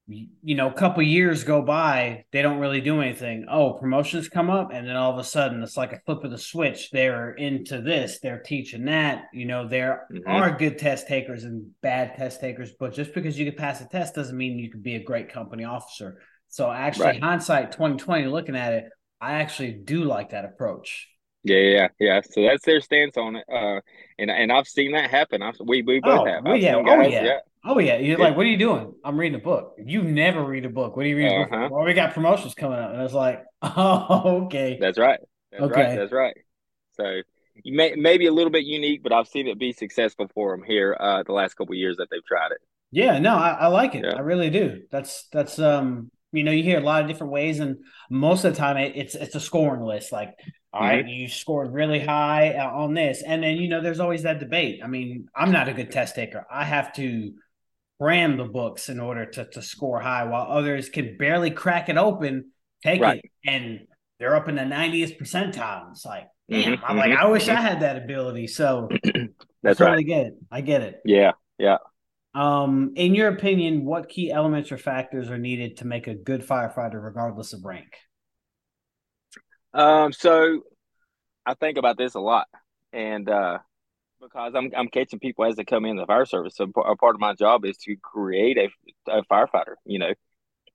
[0.07, 3.47] you know, a couple years go by, they don't really do anything.
[3.51, 6.31] Oh, promotions come up, and then all of a sudden, it's like a flip of
[6.31, 6.90] the switch.
[6.90, 9.25] They're into this, they're teaching that.
[9.33, 10.29] You know, there mm-hmm.
[10.29, 13.88] are good test takers and bad test takers, but just because you can pass a
[13.88, 16.21] test doesn't mean you can be a great company officer.
[16.49, 17.23] So, actually, right.
[17.23, 18.85] hindsight 2020, looking at it,
[19.21, 21.09] I actually do like that approach.
[21.45, 22.21] Yeah, yeah, yeah.
[22.31, 23.45] So that's their stance on it.
[23.51, 23.81] Uh,
[24.19, 25.43] and and I've seen that happen.
[25.43, 26.47] I've, we we both oh, have.
[26.47, 27.25] I've yeah, oh yeah.
[27.25, 27.38] yeah.
[27.64, 28.24] Oh yeah, you're yeah.
[28.24, 28.92] like, what are you doing?
[29.05, 29.77] I'm reading a book.
[29.83, 30.96] You never read a book.
[30.96, 31.44] What are you reading?
[31.44, 31.68] Uh-huh.
[31.70, 34.77] Well, we got promotions coming up, and I was like, oh, okay.
[34.81, 35.20] That's right.
[35.50, 35.83] That's okay.
[35.83, 35.96] right.
[35.96, 36.37] That's right.
[36.92, 37.20] So
[37.62, 40.64] you may maybe a little bit unique, but I've seen it be successful for them
[40.66, 42.59] here uh, the last couple years that they've tried it.
[42.90, 44.05] Yeah, no, I, I like it.
[44.05, 44.14] Yeah.
[44.14, 44.83] I really do.
[44.90, 47.79] That's that's um, you know, you hear a lot of different ways, and
[48.11, 50.12] most of the time it, it's it's a scoring list.
[50.12, 50.35] Like,
[50.72, 50.90] all mm-hmm.
[50.90, 54.81] right, you scored really high on this, and then you know, there's always that debate.
[54.83, 56.44] I mean, I'm not a good test taker.
[56.50, 57.33] I have to
[58.05, 61.97] cram the books in order to, to score high, while others can barely crack it
[61.97, 62.51] open,
[62.83, 63.25] take right.
[63.25, 63.87] it, and
[64.19, 65.90] they're up in the 90th percentile.
[65.90, 67.57] It's like, damn, mm-hmm, I'm mm-hmm, like, I wish mm-hmm.
[67.57, 68.49] I had that ability.
[68.49, 68.90] So
[69.62, 69.99] that's right.
[69.99, 70.35] I get it.
[70.51, 71.01] I get it.
[71.07, 71.33] Yeah.
[71.59, 71.79] Yeah.
[72.35, 76.47] Um, in your opinion, what key elements or factors are needed to make a good
[76.47, 77.97] firefighter, regardless of rank?
[79.73, 80.61] Um, so
[81.47, 82.49] I think about this a lot,
[82.93, 83.61] and uh,
[84.24, 86.56] because I'm I'm catching people as they come in the fire service.
[86.56, 88.70] So a part of my job is to create a,
[89.10, 89.74] a firefighter.
[89.84, 90.14] You know,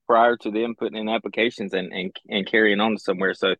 [0.06, 3.34] prior to them putting in applications and and and carrying on somewhere.
[3.34, 3.54] So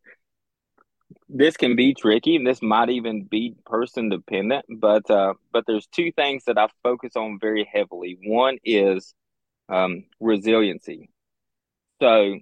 [1.29, 4.65] this can be tricky, and this might even be person dependent.
[4.69, 8.19] But uh, but there's two things that I focus on very heavily.
[8.25, 9.15] One is
[9.69, 11.11] um, resiliency.
[12.01, 12.39] So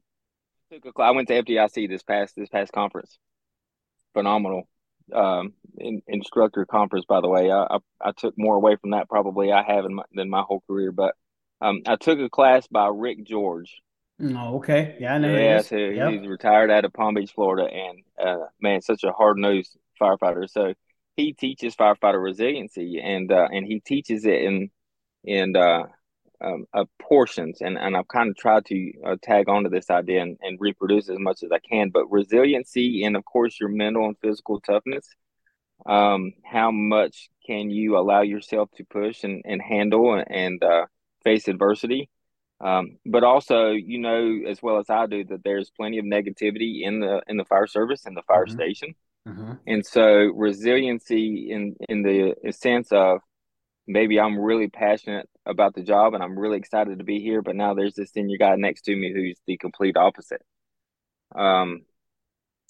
[0.98, 3.18] I went to FDIC this past this past conference.
[4.12, 4.68] Phenomenal
[5.12, 7.51] um, in, instructor conference, by the way.
[7.51, 10.42] I, I, I took more away from that probably I have in my, than my
[10.42, 11.14] whole career, but
[11.61, 13.81] um, I took a class by Rick George.
[14.21, 14.97] Oh, okay.
[14.99, 15.37] Yeah, I know.
[15.37, 16.11] Yeah, so yep.
[16.11, 20.49] he's retired out of Palm Beach, Florida, and uh, man, such a hard nosed firefighter.
[20.49, 20.75] So
[21.16, 24.71] he teaches firefighter resiliency, and uh, and he teaches it in
[25.25, 25.85] in uh,
[26.40, 30.22] um, uh, portions, and, and I've kind of tried to uh, tag onto this idea
[30.22, 31.90] and, and reproduce as much as I can.
[31.90, 35.09] But resiliency, and of course, your mental and physical toughness.
[35.87, 40.87] Um, how much can you allow yourself to push and, and handle and, and uh,
[41.22, 42.11] face adversity?
[42.61, 46.83] Um, but also, you know as well as I do that there's plenty of negativity
[46.83, 48.57] in the in the fire service and the fire mm-hmm.
[48.57, 48.94] station,
[49.29, 49.53] mm-hmm.
[49.66, 50.03] and so
[50.35, 53.20] resiliency in in the sense of
[53.88, 57.57] maybe I'm really passionate about the job and I'm really excited to be here, but
[57.57, 60.42] now there's this senior guy next to me who's the complete opposite.
[61.35, 61.83] Um,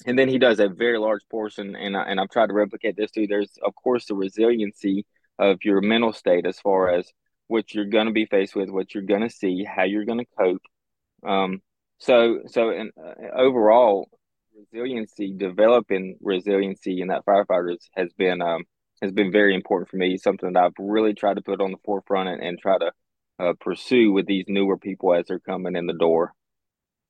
[0.06, 2.96] and then he does a very large portion, and I, and I've tried to replicate
[2.96, 3.26] this too.
[3.26, 5.04] There's of course the resiliency
[5.38, 7.10] of your mental state as far as
[7.48, 10.20] what you're going to be faced with, what you're going to see, how you're going
[10.20, 10.62] to cope.
[11.26, 11.62] Um,
[11.98, 14.08] so so and uh, overall
[14.56, 18.64] resiliency, developing resiliency in that firefighters has been um,
[19.02, 20.16] has been very important for me.
[20.16, 22.92] Something that I've really tried to put on the forefront and, and try to
[23.38, 26.32] uh, pursue with these newer people as they're coming in the door.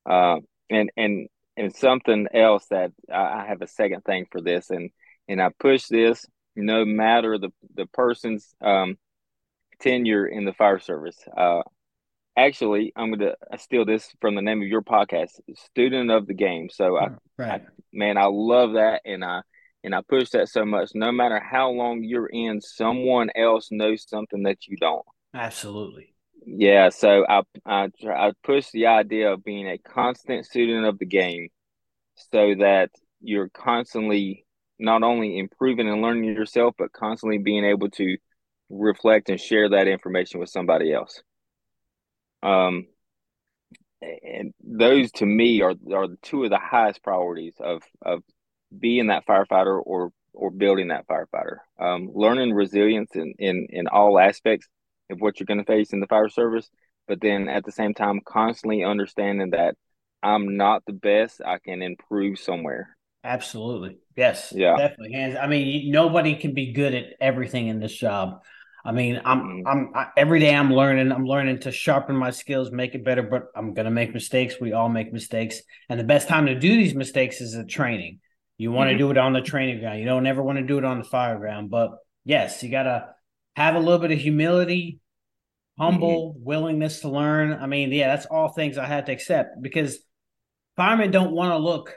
[0.05, 0.37] Uh,
[0.69, 4.91] and and and something else that I have a second thing for this, and
[5.27, 6.25] and I push this
[6.55, 8.97] no matter the the person's um,
[9.79, 11.17] tenure in the fire service.
[11.35, 11.61] Uh,
[12.37, 16.33] actually, I'm going to steal this from the name of your podcast, "Student of the
[16.33, 17.61] Game." So, I, right.
[17.61, 19.41] I man, I love that, and I
[19.83, 20.91] and I push that so much.
[20.93, 25.05] No matter how long you're in, someone else knows something that you don't.
[25.33, 26.13] Absolutely.
[26.45, 26.89] Yeah.
[26.89, 31.49] So I I I push the idea of being a constant student of the game,
[32.15, 34.45] so that you're constantly
[34.79, 38.17] not only improving and learning yourself, but constantly being able to
[38.69, 41.21] reflect and share that information with somebody else.
[42.41, 42.87] Um,
[44.01, 48.23] and those to me are are two of the highest priorities of of
[48.77, 51.57] being that firefighter or or building that firefighter.
[51.79, 54.67] Um, learning resilience in, in in all aspects
[55.09, 56.69] of what you're going to face in the fire service,
[57.07, 59.75] but then at the same time, constantly understanding that
[60.21, 61.41] I'm not the best.
[61.45, 62.95] I can improve somewhere.
[63.23, 63.97] Absolutely.
[64.15, 64.53] Yes.
[64.55, 64.77] Yeah.
[64.77, 65.13] Definitely.
[65.13, 65.35] Hands.
[65.41, 68.39] I mean, nobody can be good at everything in this job.
[68.85, 69.67] I mean, I'm, mm-hmm.
[69.67, 73.23] I'm, I, every day I'm learning, I'm learning to sharpen my skills, make it better,
[73.23, 74.55] but I'm going to make mistakes.
[74.61, 75.61] We all make mistakes.
[75.89, 78.19] And the best time to do these mistakes is at training.
[78.59, 78.99] You want to mm-hmm.
[78.99, 79.99] do it on the training ground.
[79.99, 81.71] You don't ever want to do it on the fire ground.
[81.71, 81.91] But
[82.25, 83.07] yes, you got to
[83.55, 84.99] have a little bit of humility,
[85.79, 86.43] humble mm-hmm.
[86.43, 87.53] willingness to learn.
[87.53, 89.97] I mean, yeah, that's all things I had to accept because
[90.75, 91.95] firemen don't want to look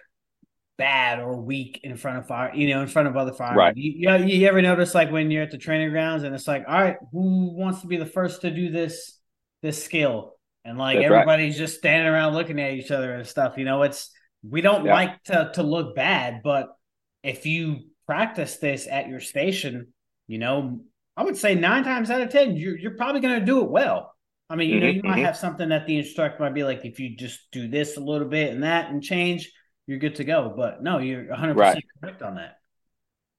[0.79, 3.59] bad or weak in front of fire, you know, in front of other firemen.
[3.59, 3.77] Right.
[3.77, 6.65] You, you, you ever notice like when you're at the training grounds and it's like,
[6.69, 9.19] all right, who wants to be the first to do this
[9.63, 10.37] this skill?
[10.65, 13.59] And like That's everybody's just standing around looking at each other and stuff.
[13.59, 14.13] You know, it's
[14.49, 14.93] we don't Yeah.
[14.93, 16.69] like to to look bad, but
[17.23, 19.93] if you practice this at your station,
[20.27, 20.81] you know,
[21.17, 23.71] I would say nine times out of ten, you're you're probably going to do it
[23.71, 24.15] well.
[24.51, 25.25] I mean, you know, Mhm, you might mhm.
[25.25, 28.29] have something that the instructor might be like, if you just do this a little
[28.29, 29.51] bit and that and change,
[29.87, 30.53] you're good to go.
[30.57, 31.59] But no, you're 100 Right.
[31.59, 32.59] percent correct on that.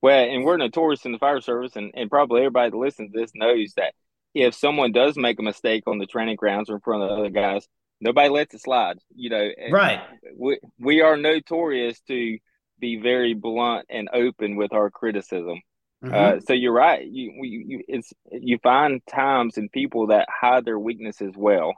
[0.01, 3.19] Well, and we're notorious in the fire service, and, and probably everybody that listens to
[3.19, 3.93] this knows that
[4.33, 7.15] if someone does make a mistake on the training grounds or in front of the
[7.15, 7.67] other guys,
[8.03, 8.97] nobody lets it slide.
[9.15, 10.01] You know, Right.
[10.37, 12.37] we, we are notorious to
[12.79, 15.61] be very blunt and open with our criticism.
[16.03, 16.13] Mhm.
[16.13, 17.05] Uh, so you're right.
[17.05, 21.73] You, you you it's you find times and people that hide their weaknesses well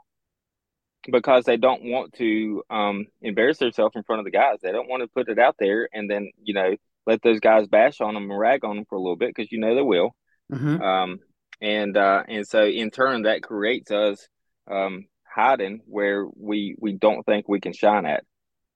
[1.12, 4.58] because they don't want to um, embarrass themselves in front of the guys.
[4.64, 7.68] They don't want to put it out there and then you know let those guys
[7.68, 9.82] bash on them and rag on them for a little bit because you know they
[9.84, 10.16] will.
[10.52, 10.82] Mhm.
[10.82, 11.20] Um,
[11.62, 14.28] and uh, and so in turn that creates us
[14.70, 15.06] um,
[15.36, 18.24] hiding where we we don't think we can shine at.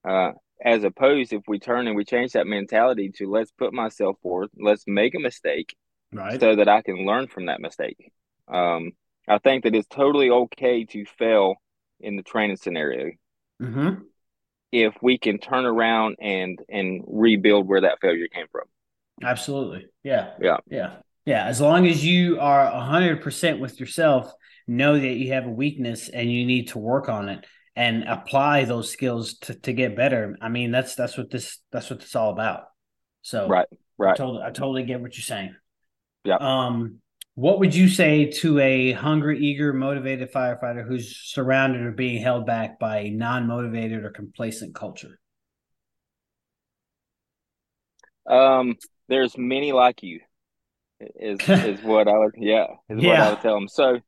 [0.08, 0.32] Uh,
[0.64, 4.50] as opposed if we turn and we change that mentality to let's put myself forward,
[4.60, 5.76] let's make a mistake
[6.12, 6.40] Right.
[6.42, 8.12] so that I can learn from that mistake.
[8.48, 8.92] Um,
[9.28, 11.56] I think that it's totally okay to fail
[12.00, 13.12] in the training scenario
[13.60, 13.90] hmm
[14.72, 18.66] if we can turn around and and rebuild where that failure came from.
[19.24, 19.88] Absolutely.
[20.04, 20.32] Yeah.
[20.42, 20.58] Yeah.
[20.70, 20.96] Yeah.
[21.26, 21.46] Yeah.
[21.46, 24.32] As long as you are 100% with yourself,
[24.70, 27.46] know that you have a weakness and you need to work on it
[27.76, 30.38] and apply those skills to, to get better.
[30.42, 32.64] I mean, that's that's what this that's what it's all about.
[33.22, 33.68] So Right,
[34.06, 34.18] I right.
[34.18, 35.56] totally, I totally get what you're saying.
[36.24, 36.40] Yeah.
[36.40, 37.00] Um,
[37.36, 42.46] what would you say to a hungry, eager, motivated firefighter who's surrounded or being held
[42.46, 45.20] back by a non-motivated or complacent culture?
[48.26, 50.20] Um, there's many like you,
[51.00, 53.68] is is what I would yeah is what I would tell them.
[53.68, 54.00] So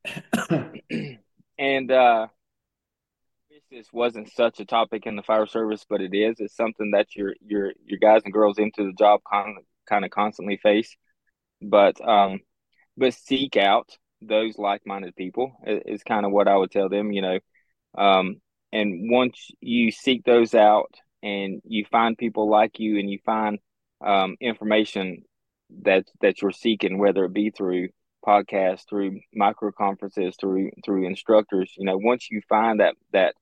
[1.58, 2.26] and uh,
[3.70, 6.36] this wasn't such a topic in the fire service, but it is.
[6.38, 9.56] It's something that your your your guys and girls into the job con-
[9.88, 10.94] kind of constantly face.
[11.60, 12.40] But um,
[12.96, 13.88] but seek out
[14.20, 17.12] those like-minded people is, is kind of what I would tell them.
[17.12, 17.38] You know,
[17.96, 18.40] um,
[18.72, 23.58] and once you seek those out and you find people like you and you find
[24.04, 25.22] um, information
[25.82, 27.88] that that you're seeking, whether it be through
[28.26, 33.34] podcasts, through micro conferences, through through instructors, you know, once you find that that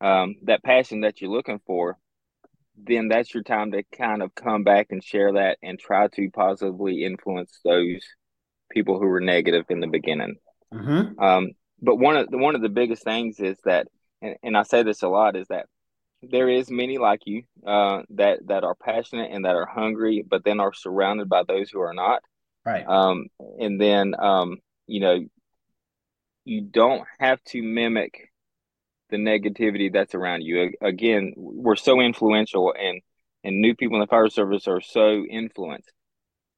[0.00, 1.96] um, that passion that you're looking for,
[2.76, 6.30] then that's your time to kind of come back and share that and try to
[6.30, 8.00] positively influence those
[8.70, 10.36] people who were negative in the beginning.
[10.72, 13.88] hmm Um, but one of the one of the biggest things is that,
[14.20, 15.66] and, and I say this a lot, is that
[16.22, 20.44] there is many like you uh, that that are passionate and that are hungry, but
[20.44, 22.22] then are surrounded by those who are not.
[22.64, 22.86] Right.
[22.86, 23.26] Um,
[23.58, 25.24] and then um, you know,
[26.44, 28.30] you don't have to mimic
[29.10, 30.72] the negativity that's around you.
[30.82, 33.00] Again, we're so influential, and
[33.44, 35.92] and new people in the fire service are so influenced.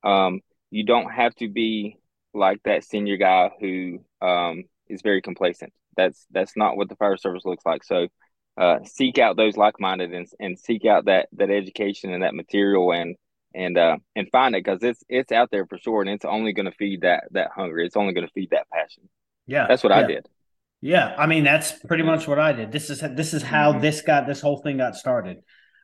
[0.02, 0.40] Um,
[0.70, 1.98] you don't have to be
[2.32, 5.72] like that senior guy who um, is very complacent.
[5.96, 7.84] That's that's not what the fire service looks like.
[7.84, 8.08] So
[8.60, 12.92] uh, seek out those like-minded and and seek out that that education and that material
[12.92, 13.16] and
[13.54, 16.52] and uh, and find it because it's it's out there for sure, and it's only
[16.52, 17.78] going to feed that that hunger.
[17.78, 19.08] It's only going to feed that passion.
[19.46, 19.66] Yeah.
[19.66, 20.26] That's what I did.
[20.82, 22.72] Yeah, I mean that's pretty much what I did.
[22.72, 23.80] This is this is how Mhm.
[23.80, 25.38] this got this whole thing got started.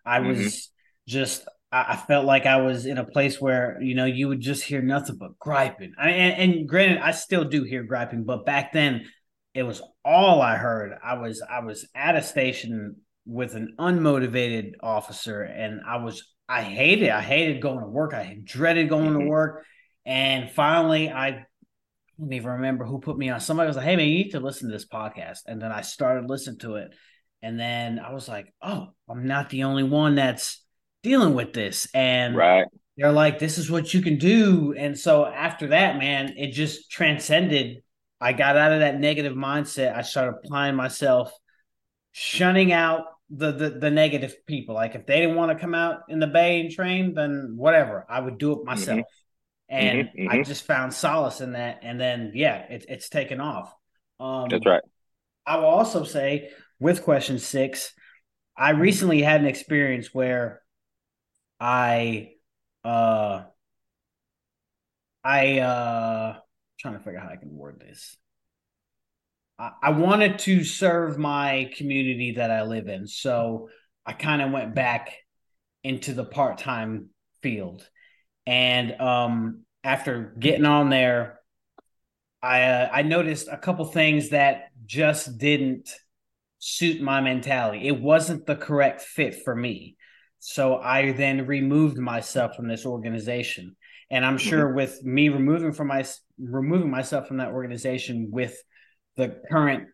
[0.05, 0.29] I Mhm.
[0.29, 0.71] was
[1.07, 4.41] just I, I felt like I was in a place where you know you would
[4.41, 5.93] just hear nothing but griping.
[5.99, 9.07] I, and, and granted, I still do hear griping, but back then
[9.57, 10.93] it was all I heard.
[11.03, 16.63] I was I was at a station with an unmotivated officer, and I was I
[16.63, 18.15] hated I hated going to work.
[18.15, 19.29] I dreaded going to Mhm.
[19.29, 19.65] work,
[20.05, 23.41] and finally I I don't even remember who put me on.
[23.41, 25.83] Somebody was like, "Hey man, you need to listen to this podcast," and then I
[25.83, 26.95] started listening to it,
[27.43, 30.65] and then I was like, "Oh, I'm not the only one that's
[31.03, 32.67] dealing with this." And Right.
[32.97, 36.91] they're like, "This is what you can do." And so after that, man, it just
[36.91, 37.83] transcended.
[38.21, 39.95] I got out of that negative mindset.
[39.97, 41.33] I started applying myself,
[42.13, 44.75] shunning out the the, the negative people.
[44.75, 48.07] Like if they didn't want to come out in the bay and train, then whatever,
[48.09, 49.01] I would do it myself.
[49.69, 51.81] And Mhm, I just found solace in that.
[51.83, 53.75] And then yeah, it, it's taken off.
[54.21, 54.83] Um, That's right.
[55.47, 56.51] I will also say
[56.81, 57.93] with question six,
[58.57, 60.63] I recently had an experience where
[61.61, 62.35] I
[62.85, 63.45] uh
[65.25, 66.41] I uh
[66.87, 68.17] trying to figure out how I can word this.
[69.59, 73.09] I, I wanted to serve my community that I live in.
[73.09, 73.69] So
[74.05, 75.17] I kind of went back
[75.83, 77.11] into the part time
[77.43, 77.89] field.
[78.47, 81.41] And um, after getting on there,
[82.41, 85.91] I uh, I noticed a couple things that just didn't
[86.59, 87.89] suit my mentality.
[87.89, 89.97] It wasn't the correct fit for me.
[90.39, 93.75] So I then removed myself from this organization.
[94.11, 94.49] And I'm mm-hmm.
[94.49, 96.05] sure with me removing from my
[96.39, 98.57] removing myself from that organization with
[99.17, 99.89] the current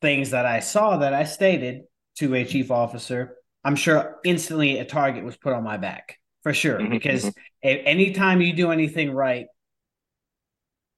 [0.00, 1.82] things that I saw that I stated
[2.16, 6.54] to a chief officer, I'm sure instantly a target was put on my back for
[6.54, 6.78] sure.
[6.78, 6.90] Mm-hmm.
[6.90, 7.68] Because mm-hmm.
[7.86, 9.46] anytime you do anything right,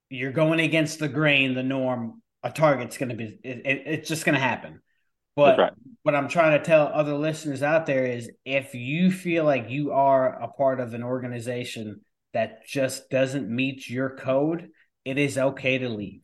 [0.09, 2.21] you're going against the grain, the norm.
[2.43, 4.81] A target's going to be, it, it, it's just going to happen.
[5.35, 5.71] But right.
[6.03, 9.91] what I'm trying to tell other listeners out there is if you feel like you
[9.91, 12.01] are a part of an organization
[12.33, 14.69] that just doesn't meet your code,
[15.05, 16.23] it is okay to leave.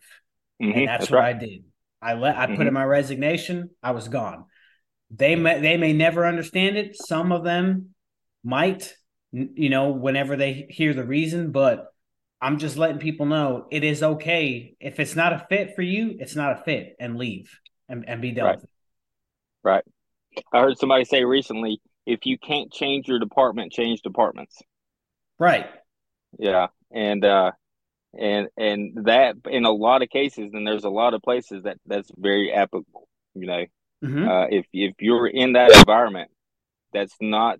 [0.61, 0.78] Mm-hmm.
[0.78, 1.36] And that's, that's what right.
[1.36, 1.63] I did.
[2.01, 2.55] I let I mm-hmm.
[2.55, 3.71] put in my resignation.
[3.82, 4.45] I was gone.
[5.09, 6.95] They may they may never understand it.
[6.95, 7.93] Some of them
[8.43, 8.93] might,
[9.32, 11.88] you know, whenever they hear the reason, but
[12.39, 14.75] I'm just letting people know it is okay.
[14.80, 17.57] If it's not a fit for you, it's not a fit and leave
[17.89, 18.59] and, and be done right.
[19.63, 19.84] Right.
[20.53, 24.61] I heard somebody say recently, if you can't change your department, change departments.
[25.39, 25.65] Right.
[26.38, 26.67] Yeah.
[26.91, 27.51] And uh
[28.14, 31.78] and and that in a lot of cases, and there's a lot of places that
[31.86, 33.08] that's very applicable.
[33.34, 33.66] You know,
[34.03, 34.28] mm-hmm.
[34.28, 36.32] uh, if if you're in that environment
[36.93, 37.60] that's not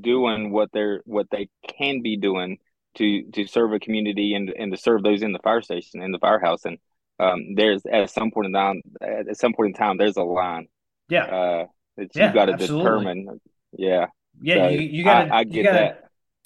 [0.00, 2.58] doing what they're what they can be doing
[2.96, 6.12] to to serve a community and and to serve those in the fire station in
[6.12, 6.78] the firehouse and
[7.18, 10.68] um, there's at some point in time at some point in time there's a line.
[11.08, 11.24] Yeah.
[11.24, 11.66] Uh,
[11.96, 13.40] that you got to determine.
[13.76, 14.06] Yeah.
[14.40, 15.96] Yeah so you, you gotta I, I get you gotta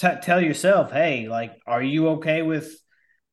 [0.00, 0.20] that.
[0.20, 2.76] t- tell yourself hey like are you okay with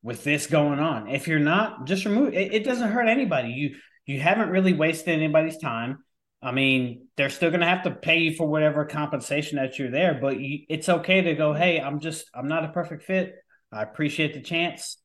[0.04, 3.76] with this going on if you're not just remove it, it doesn't hurt anybody you
[4.06, 5.99] you haven't really wasted anybody's time
[6.43, 9.91] I mean, they're still going to have to pay you for whatever compensation that you're
[9.91, 13.36] there, but you, it's okay to go, hey, I'm just, I'm not a perfect fit.
[13.72, 14.97] I appreciate the chance.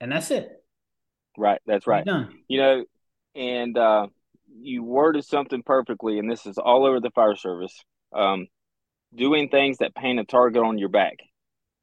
[0.00, 0.48] And that's it.
[1.38, 1.60] Right.
[1.64, 2.04] That's right.
[2.48, 2.84] You know,
[3.36, 4.08] and uh,
[4.60, 7.78] you worded something perfectly, and this is all over the fire service.
[8.12, 8.48] Um,
[9.14, 11.18] doing things that paint a target on your back.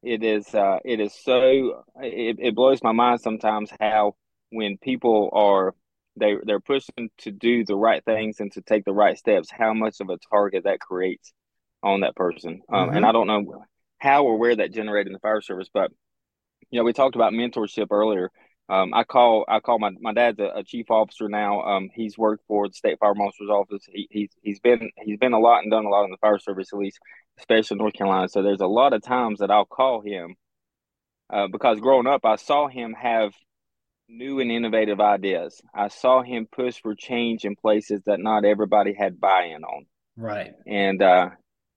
[0.04, 4.16] It is, uh, it is so, it, it blows my mind sometimes how
[4.50, 5.74] when people are
[6.20, 9.74] they they're pushing to do the right things and to take the right steps, how
[9.74, 11.34] much of a target that creates
[11.84, 12.62] on that person.
[12.72, 12.98] Um, mm-hmm.
[12.98, 13.64] And I don't know
[14.00, 15.92] how or where that generated in the fire service, but
[16.70, 18.32] you know, we talked about mentorship earlier.
[18.70, 21.62] Um, I call I call my my dad's a, a chief officer now.
[21.62, 23.84] Um, he's worked for the state fire marshal's office.
[23.90, 26.40] He, he's he's been he's been a lot and done a lot in the fire
[26.40, 27.00] service, at least,
[27.40, 28.28] especially in North Carolina.
[28.28, 30.36] So there's a lot of times that I'll call him
[31.32, 33.32] uh, because growing up, I saw him have
[34.10, 35.62] new and innovative ideas.
[35.74, 39.86] I saw him push for change in places that not everybody had buy-in on.
[40.16, 40.54] Right.
[40.66, 41.30] And uh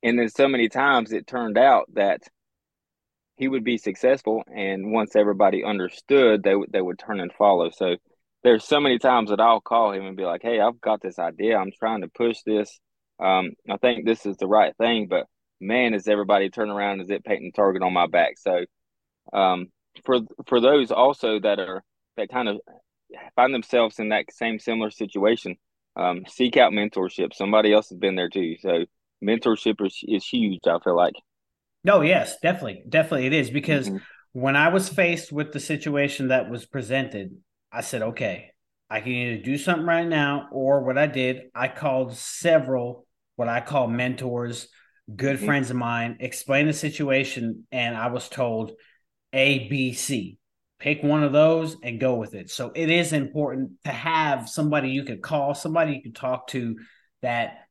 [0.02, 2.22] and then so many times it turned out that
[3.40, 7.70] he would be successful and once everybody understood they would they would turn and follow.
[7.70, 7.96] So
[8.44, 11.18] there's so many times that I'll call him and be like, "Hey, I've got this
[11.18, 11.56] idea.
[11.56, 12.78] I'm trying to push this.
[13.18, 15.26] Um, I think this is the right thing, but
[15.58, 18.64] man, is everybody turn around is it painting target on my back?" So,
[19.32, 19.68] um,
[20.04, 21.82] for for those also that are
[22.18, 22.60] that kind of
[23.36, 25.56] find themselves in that same similar situation,
[25.96, 27.32] um, seek out mentorship.
[27.34, 28.56] Somebody else has been there too.
[28.60, 28.84] So
[29.24, 30.60] mentorship is, is huge.
[30.66, 31.14] I feel like.
[31.82, 33.98] No, yes, definitely, definitely it is because mm-hmm.
[34.32, 37.36] when I was faced with the situation that was presented,
[37.72, 38.50] I said, okay,
[38.88, 43.06] I can either do something right now, or what I did, I called several
[43.36, 44.68] what I call mentors,
[45.14, 45.46] good mm-hmm.
[45.46, 48.72] friends of mine, explain the situation, and I was told
[49.32, 50.38] A, B, C
[50.80, 52.50] pick one of those and go with it.
[52.50, 56.76] So it is important to have somebody you could call, somebody you can talk to
[57.22, 57.66] that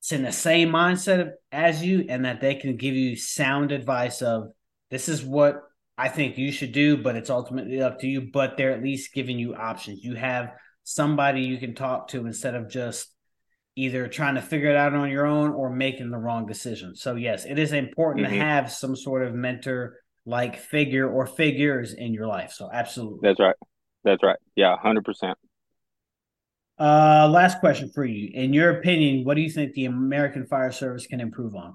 [0.00, 4.22] it's in the same mindset as you and that they can give you sound advice
[4.22, 4.48] of
[4.90, 5.62] this is what
[5.96, 8.30] I think you should do, but it's ultimately up to you.
[8.32, 10.04] But they're at least giving you options.
[10.04, 10.52] You have
[10.84, 13.12] somebody you can talk to instead of just
[13.74, 16.94] either trying to figure it out on your own or making the wrong decision.
[16.96, 18.36] So yes, it is important mm-hmm.
[18.36, 22.52] to have some sort of mentor like figure or figures in your life.
[22.52, 23.20] So absolutely.
[23.22, 23.56] That's right.
[24.04, 24.38] That's right.
[24.56, 25.38] Yeah, hundred percent.
[26.78, 28.30] Uh, last question for you.
[28.32, 31.74] In your opinion, what do you think the American Fire Service can improve on?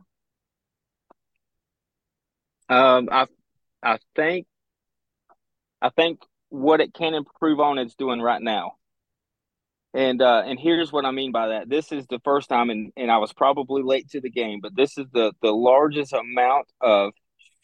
[2.70, 3.28] Um, I,
[3.84, 4.48] I think,
[5.82, 8.74] I think what it can improve on it's doing right now.
[9.96, 11.70] And uh, and here's what I mean by that.
[11.70, 14.76] This is the first time, and, and I was probably late to the game, but
[14.76, 17.14] this is the the largest amount of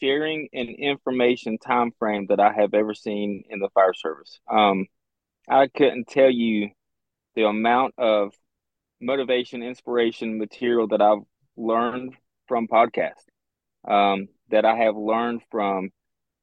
[0.00, 4.38] sharing and information time frame that I have ever seen in the fire service.
[4.48, 4.86] Um,
[5.48, 6.70] I couldn't tell you
[7.36, 8.32] the amount of
[9.00, 11.22] motivation, inspiration, material that I've
[11.56, 12.14] learned
[12.48, 13.24] from podcast.
[13.88, 15.90] um, that I have learned from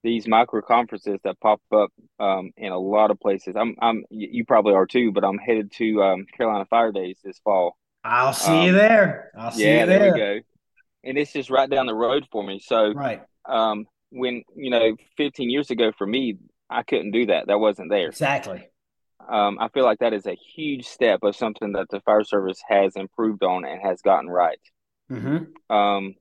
[0.03, 3.55] these micro conferences that pop up um, in a lot of places.
[3.57, 7.39] I'm, I'm, you probably are too, but I'm headed to um, Carolina Fire Days this
[7.43, 7.75] fall.
[8.03, 9.31] I'll see you um, there.
[9.37, 9.99] I'll see yeah, you there.
[9.99, 10.39] there we go.
[11.03, 12.59] And it's just right down the road for me.
[12.59, 13.21] So, right.
[13.45, 16.37] Um, when you know, 15 years ago for me,
[16.69, 17.47] I couldn't do that.
[17.47, 18.07] That wasn't there.
[18.07, 18.67] Exactly.
[19.29, 22.61] Um, I feel like that is a huge step of something that the fire service
[22.67, 24.59] has improved on and has gotten right.
[25.11, 25.75] Mm-hmm.
[25.75, 26.15] Um,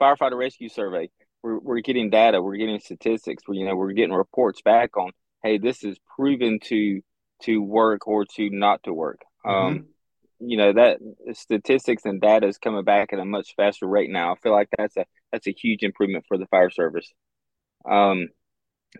[0.00, 1.08] firefighter rescue survey
[1.44, 5.10] we're, we're getting data, we're getting statistics, we, you know, we're getting reports back on,
[5.42, 7.02] hey, this is proven to
[7.42, 9.20] to work or to not to work.
[9.44, 9.66] Mm-hmm.
[9.66, 9.86] Um,
[10.40, 10.98] you know that
[11.32, 14.32] statistics and data is coming back at a much faster rate now.
[14.32, 17.12] I feel like that's a that's a huge improvement for the fire service.
[17.88, 18.28] Um,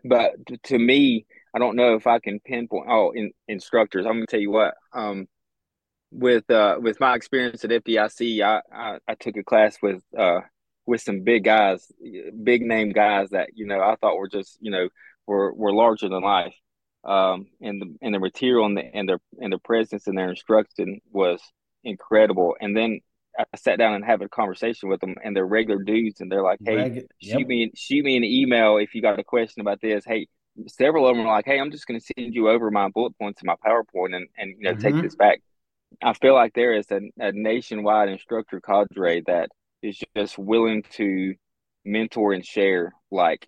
[0.04, 2.86] but to, to me, I don't know if I can pinpoint.
[2.88, 4.74] Oh, in, instructors, I'm gonna tell you what.
[4.92, 5.26] Um,
[6.10, 10.40] with uh, with my experience at FDIC, I, I, I took a class with uh,
[10.86, 11.90] with some big guys,
[12.42, 14.88] big name guys that you know I thought were just you know
[15.26, 16.54] were were larger than life.
[17.04, 20.30] Um, and the and the material and the and their and their presence and their
[20.30, 21.40] instruction was
[21.84, 22.56] incredible.
[22.60, 23.00] And then
[23.38, 26.42] I sat down and had a conversation with them, and they're regular dudes, and they're
[26.42, 27.38] like, "Hey, Reg- yep.
[27.38, 30.28] shoot me shoot me an email if you got a question about this." Hey,
[30.66, 33.18] several of them are like, "Hey, I'm just going to send you over my bullet
[33.18, 34.80] points in my PowerPoint, and and you know mm-hmm.
[34.80, 35.40] take this back."
[36.02, 39.50] I feel like there is a, a nationwide instructor cadre that
[39.82, 41.34] is just willing to
[41.84, 43.46] mentor and share like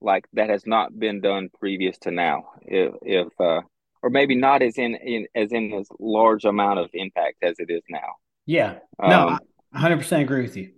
[0.00, 3.60] like that has not been done previous to now if if uh
[4.02, 7.70] or maybe not as in, in as in as large amount of impact as it
[7.70, 8.14] is now
[8.46, 9.38] yeah no um,
[9.72, 10.72] I 100% agree with you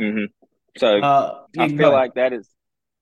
[0.00, 0.24] mm-hmm.
[0.78, 2.48] so uh, i feel like that is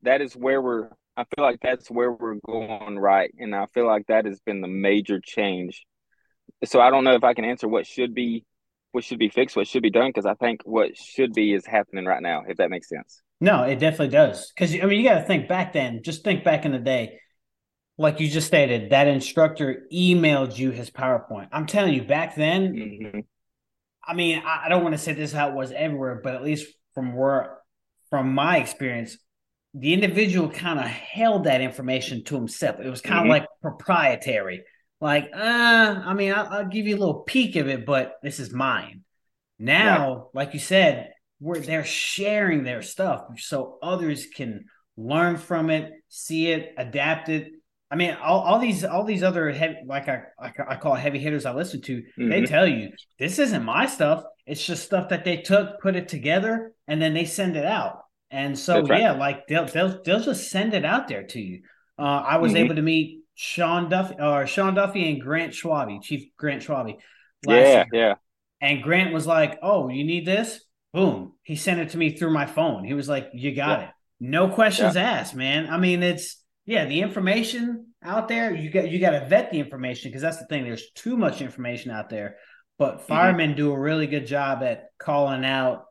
[0.02, 3.86] that is where we're i feel like that's where we're going right and i feel
[3.86, 5.84] like that has been the major change
[6.64, 8.44] so i don't know if i can answer what should be
[8.92, 11.64] what should be fixed, what should be done, because I think what should be is
[11.66, 13.22] happening right now, if that makes sense.
[13.40, 14.52] No, it definitely does.
[14.54, 16.02] Because I mean, you got to think back then.
[16.02, 17.20] Just think back in the day,
[17.96, 21.48] like you just stated, that instructor emailed you his PowerPoint.
[21.52, 22.74] I'm telling you, back then.
[22.74, 23.20] Mm-hmm.
[24.06, 26.34] I mean, I, I don't want to say this is how it was everywhere, but
[26.34, 27.58] at least from where,
[28.08, 29.16] from my experience,
[29.74, 32.76] the individual kind of held that information to himself.
[32.80, 33.30] It was kind of mm-hmm.
[33.30, 34.64] like proprietary
[35.00, 35.38] like, uh,
[36.04, 39.02] I mean, I'll, I'll, give you a little peek of it, but this is mine.
[39.58, 40.24] Now, right.
[40.34, 44.66] like you said, where they're sharing their stuff so others can
[44.98, 47.50] learn from it, see it, adapt it.
[47.90, 51.44] I mean, all, all these all these other heavy, like I, I call heavy hitters
[51.44, 52.28] I listen to, mm-hmm.
[52.28, 54.22] they tell you this isn't my stuff.
[54.46, 58.02] It's just stuff that they took, put it together, and then they send it out.
[58.30, 59.00] And so right.
[59.00, 61.62] yeah, like they'll they'll they'll just send it out there to you.
[61.98, 62.64] Uh, I was mm-hmm.
[62.64, 66.96] able to meet Sean Duffy or Sean Duffy and Grant Schwabe, Chief Grant Schwabe.
[67.46, 67.86] yeah, year.
[67.92, 68.14] yeah.
[68.60, 70.64] And Grant was like, "Oh, you need this?
[70.92, 72.84] Boom!" He sent it to me through my phone.
[72.84, 73.84] He was like, "You got yeah.
[73.86, 73.90] it.
[74.20, 75.10] No questions yeah.
[75.10, 78.54] asked, man." I mean, it's yeah, the information out there.
[78.54, 80.62] You got you got to vet the information because that's the thing.
[80.62, 82.36] There's too much information out there.
[82.78, 83.06] But mm-hmm.
[83.06, 83.56] firemen mm-hmm.
[83.56, 85.86] do a really good job at calling out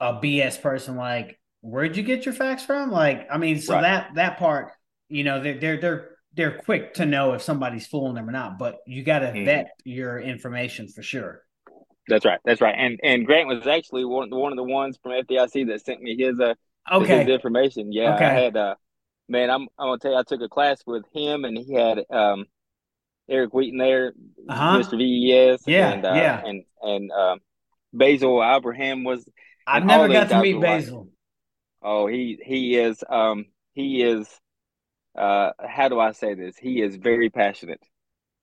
[0.00, 0.96] a BS person.
[0.96, 2.90] Like, where'd you get your facts from?
[2.90, 3.82] Like, I mean, so right.
[3.82, 4.72] that that part,
[5.08, 8.58] you know, they're they're they're they're quick to know if somebody's fooling them or not,
[8.58, 9.44] but you got to mm-hmm.
[9.44, 11.42] vet your information for sure.
[12.08, 12.38] That's right.
[12.44, 12.74] That's right.
[12.76, 16.16] And and Grant was actually one one of the ones from FDIC that sent me
[16.16, 16.54] his uh
[16.90, 17.20] okay.
[17.20, 17.92] his information.
[17.92, 18.24] Yeah, okay.
[18.24, 18.74] I had uh
[19.28, 22.04] man, I'm I'm gonna tell you, I took a class with him, and he had
[22.10, 22.46] um
[23.28, 24.14] Eric Wheaton there,
[24.48, 24.78] uh-huh.
[24.78, 24.96] Mr.
[24.96, 27.40] VES, yeah, and uh, yeah, and and um,
[27.92, 29.28] Basil Abraham was.
[29.66, 31.00] I've never got to meet Basil.
[31.00, 31.08] Like,
[31.82, 34.28] oh, he he is um he is
[35.16, 36.56] uh, how do I say this?
[36.56, 37.80] He is very passionate.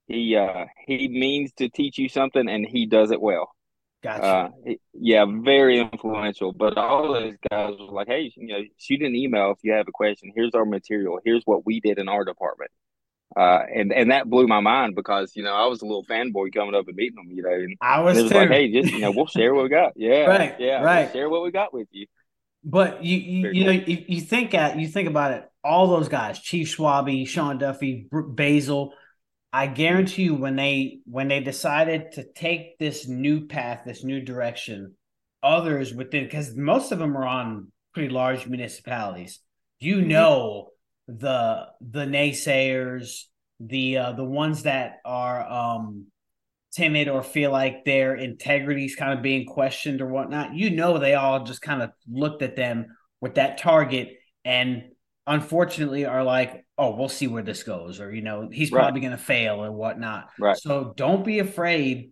[0.07, 3.49] He uh, he means to teach you something, and he does it well.
[4.03, 4.23] Gotcha.
[4.23, 6.51] Uh, he, yeah, very influential.
[6.53, 9.87] But all those guys were like, "Hey, you know, shoot an email if you have
[9.87, 10.31] a question.
[10.35, 11.19] Here's our material.
[11.25, 12.71] Here's what we did in our department."
[13.35, 16.53] Uh, and and that blew my mind because you know I was a little fanboy
[16.53, 17.51] coming up and meeting them, you know.
[17.51, 18.37] And I was, it was too.
[18.37, 19.93] like, hey, just you know, we'll share what we got.
[19.95, 21.05] Yeah, right, yeah, right.
[21.05, 22.05] We'll share what we got with you.
[22.67, 26.07] But you you, you know you, you think at you think about it all those
[26.09, 28.93] guys, Chief Schwabe, Sean Duffy, Basil.
[29.51, 34.21] I guarantee you, when they when they decided to take this new path, this new
[34.21, 34.95] direction,
[35.41, 39.39] others within because most of them are on pretty large municipalities.
[39.79, 40.09] You mm-hmm.
[40.09, 40.69] know
[41.07, 43.23] the the naysayers,
[43.59, 46.07] the uh, the ones that are um,
[46.75, 50.53] timid or feel like their integrity is kind of being questioned or whatnot.
[50.53, 54.83] You know, they all just kind of looked at them with that target and
[55.25, 58.81] unfortunately are like, oh, we'll see where this goes, or you know, he's right.
[58.81, 60.29] probably going to fail or whatnot.
[60.39, 60.57] Right.
[60.57, 62.11] So don't be afraid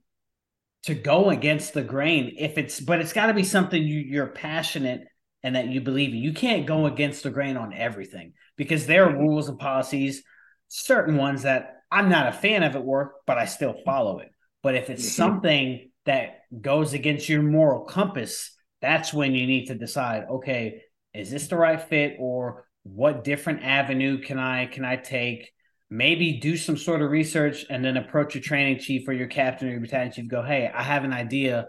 [0.84, 4.28] to go against the grain if it's, but it's got to be something you, you're
[4.28, 5.02] passionate
[5.44, 6.18] and that you believe in.
[6.18, 9.20] You can't go against the grain on everything because there are Mhm.
[9.20, 10.24] rules and policies,
[10.68, 14.33] certain ones that I'm not a fan of at work, but I still follow it.
[14.64, 15.10] But if it's Mhm.
[15.10, 20.82] something that goes against your moral compass, that's when you need to decide, okay,
[21.14, 25.52] is this the right fit or what different avenue can I can I take?
[25.90, 29.68] Maybe do some sort of research and then approach your training chief or your captain
[29.68, 30.28] or your battalion chief.
[30.28, 31.68] Go, hey, I have an idea.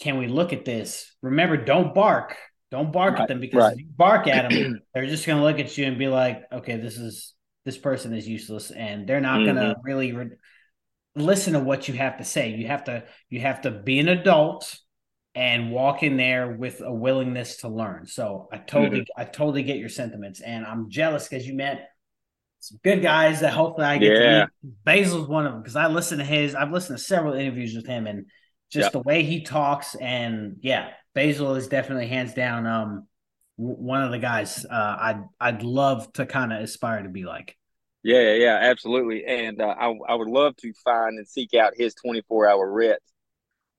[0.00, 1.14] Can we look at this?
[1.22, 2.36] Remember, don't bark.
[2.70, 3.72] Don't bark Right, at them because right.
[3.74, 6.44] if you bark at them, they're just going to look at you and be like,
[6.52, 7.34] okay, this is
[7.64, 10.30] this person is useless, and they're not going to really re-
[11.16, 12.50] listen to what you have to say.
[12.50, 14.78] You have to you have to be an adult
[15.34, 18.06] and walk in there with a willingness to learn.
[18.06, 21.88] So I totally I totally get your sentiments, and I'm jealous because you met
[22.58, 24.18] some good guys that hopefully I get Yeah.
[24.18, 24.74] to meet.
[24.84, 26.54] Basil's one of them because I listen to his.
[26.54, 28.26] I've listened to several interviews with him, and
[28.70, 28.92] just Yep.
[28.92, 33.06] the way he talks, and yeah, Basil is definitely hands down um
[33.56, 37.56] one of the guys uh, I'd I'd love to kind of aspire to be like.
[38.02, 39.24] Yeah, yeah, yeah, absolutely.
[39.26, 43.00] And uh, I I would love to find and seek out his 24 hour RET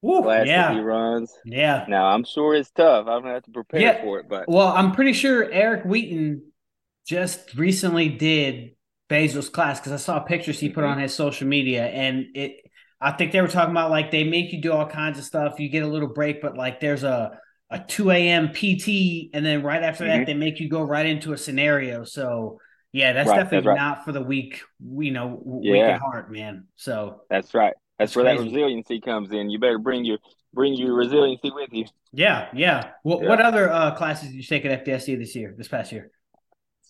[0.01, 1.33] Woo, class that he yeah, runs.
[1.43, 1.87] yeah.
[1.87, 3.07] Now I'm sure it's tough.
[3.07, 4.01] I'm gonna have to prepare Yeah.
[4.01, 6.51] for it, but Well, I'm pretty sure Eric Wheaton
[7.07, 8.75] just recently did
[9.09, 10.91] Basil's class because I saw pictures he put Mhm.
[10.91, 12.57] on his social media, and it.
[13.03, 15.59] I think they were talking about like they make you do all kinds of stuff.
[15.59, 17.39] You get a little break, but like there's a
[17.71, 18.51] a 2 a.m.
[18.53, 20.07] PT, and then right after Mhm.
[20.07, 22.03] that they make you go right into a scenario.
[22.03, 22.59] So
[22.91, 23.77] yeah, that's Right, that's definitely right.
[23.77, 25.95] not for the weak, you know, weak Yeah.
[25.95, 26.67] at heart, man.
[26.75, 27.73] So that's right.
[27.97, 29.49] That's, That's where that resiliency comes in.
[29.49, 30.17] You better bring your
[30.53, 31.85] bring your resiliency with you.
[32.11, 32.91] yeah, yeah.
[33.03, 33.29] What Yeah.
[33.29, 36.11] what other uh, classes did you take at FDIC this year, this past year?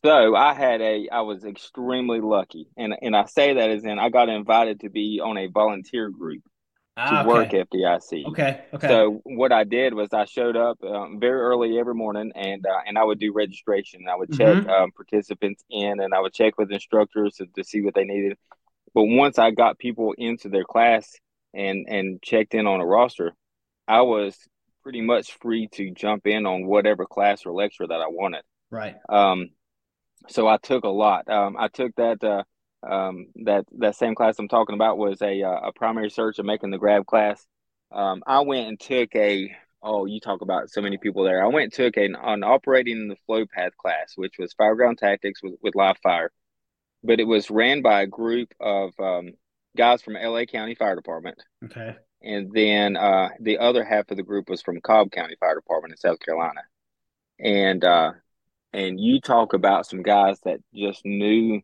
[0.04, 3.99] So I had a I was extremely lucky, and and I say that as in
[3.99, 6.41] I got invited to be on a volunteer group
[7.05, 7.53] to Ah, work okay.
[7.53, 8.29] FDIC.
[8.29, 8.87] Okay, okay.
[8.87, 12.79] So what I did was I showed up um, very early every morning, and uh,
[12.87, 14.07] and I would do registration.
[14.09, 14.67] I would check Mhm.
[14.67, 18.37] um, participants in, and I would check with instructors to, to see what they needed.
[18.93, 21.15] But once I got people into their class
[21.53, 23.33] and and checked in on a roster,
[23.87, 24.37] I was
[24.83, 28.43] pretty much free to jump in on whatever class or lecture that I wanted.
[28.71, 28.95] right.
[29.09, 29.49] Um,
[30.29, 31.29] so I took a lot.
[31.29, 32.43] Um, I took that uh,
[32.84, 36.47] um, that that same class I'm talking about was a uh, a primary search and
[36.47, 37.45] making the grab class.
[37.91, 39.51] Um, I went and took a
[39.84, 41.43] oh you talk about so many people there.
[41.43, 45.41] I went and took an, an operating the flow path class, which was fireground tactics
[45.43, 46.32] with, with live fire,
[47.03, 49.32] but it was ran by a group of um,
[49.77, 51.95] guys from LA County Fire Department, Okay.
[52.21, 55.93] and then uh, the other half of the group was from Cobb County Fire Department
[55.93, 56.61] in South Carolina,
[57.39, 58.11] and uh,
[58.73, 61.61] and you talk about some guys that just knew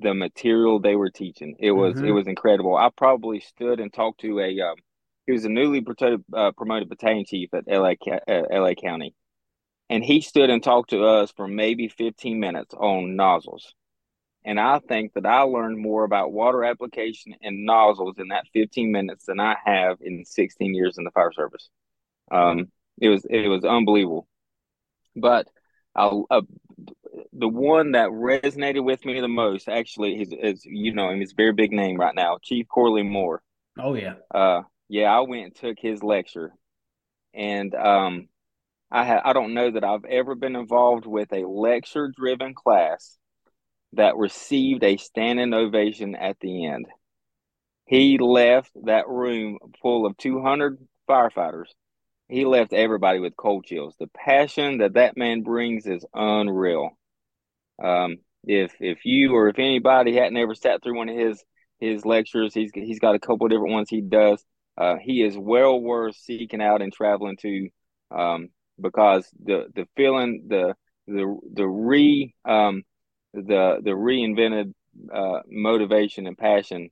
[0.00, 1.56] the material they were teaching.
[1.58, 2.12] It was it Mhm.
[2.12, 2.76] was incredible.
[2.76, 4.76] I probably stood and talked to a um,
[5.26, 7.94] he was a newly promoted, uh, promoted battalion chief at LA
[8.28, 9.14] uh, LA County,
[9.90, 13.74] and he stood and talked to us for maybe fifteen minutes on nozzles.
[14.44, 18.92] And I think that I learned more about water application and nozzles in that 15
[18.92, 21.68] minutes than I have in 16 years in the fire service.
[22.30, 24.28] Um, it was it was unbelievable.
[25.16, 25.48] But
[25.94, 26.42] I, uh,
[27.32, 31.20] the one that resonated with me the most, actually, is, is you know him.
[31.20, 33.42] He's a very big name right now, Chief Corley Moore.
[33.78, 34.14] Oh yeah.
[34.32, 36.52] Uh, yeah, I went and took his lecture,
[37.34, 38.28] and um,
[38.90, 43.16] I ha- I don't know that I've ever been involved with a lecture-driven class
[43.94, 46.86] that received a standing ovation at the end.
[47.86, 51.66] He left that room full of 200 firefighters.
[52.28, 53.96] He left everybody with cold chills.
[53.98, 56.96] The passion that that man brings is unreal.
[57.80, 61.42] Um, if if you or if anybody hadn't ever sat through one of his
[61.78, 64.44] his lectures, he's he's got a couple of different ones he does.
[64.78, 67.68] Uh, he is well worth seeking out and traveling to,
[68.10, 68.48] um,
[68.80, 70.74] because the the feeling the
[71.06, 72.82] the the re um,
[73.34, 74.72] the the reinvented
[75.12, 76.90] uh, motivation and passion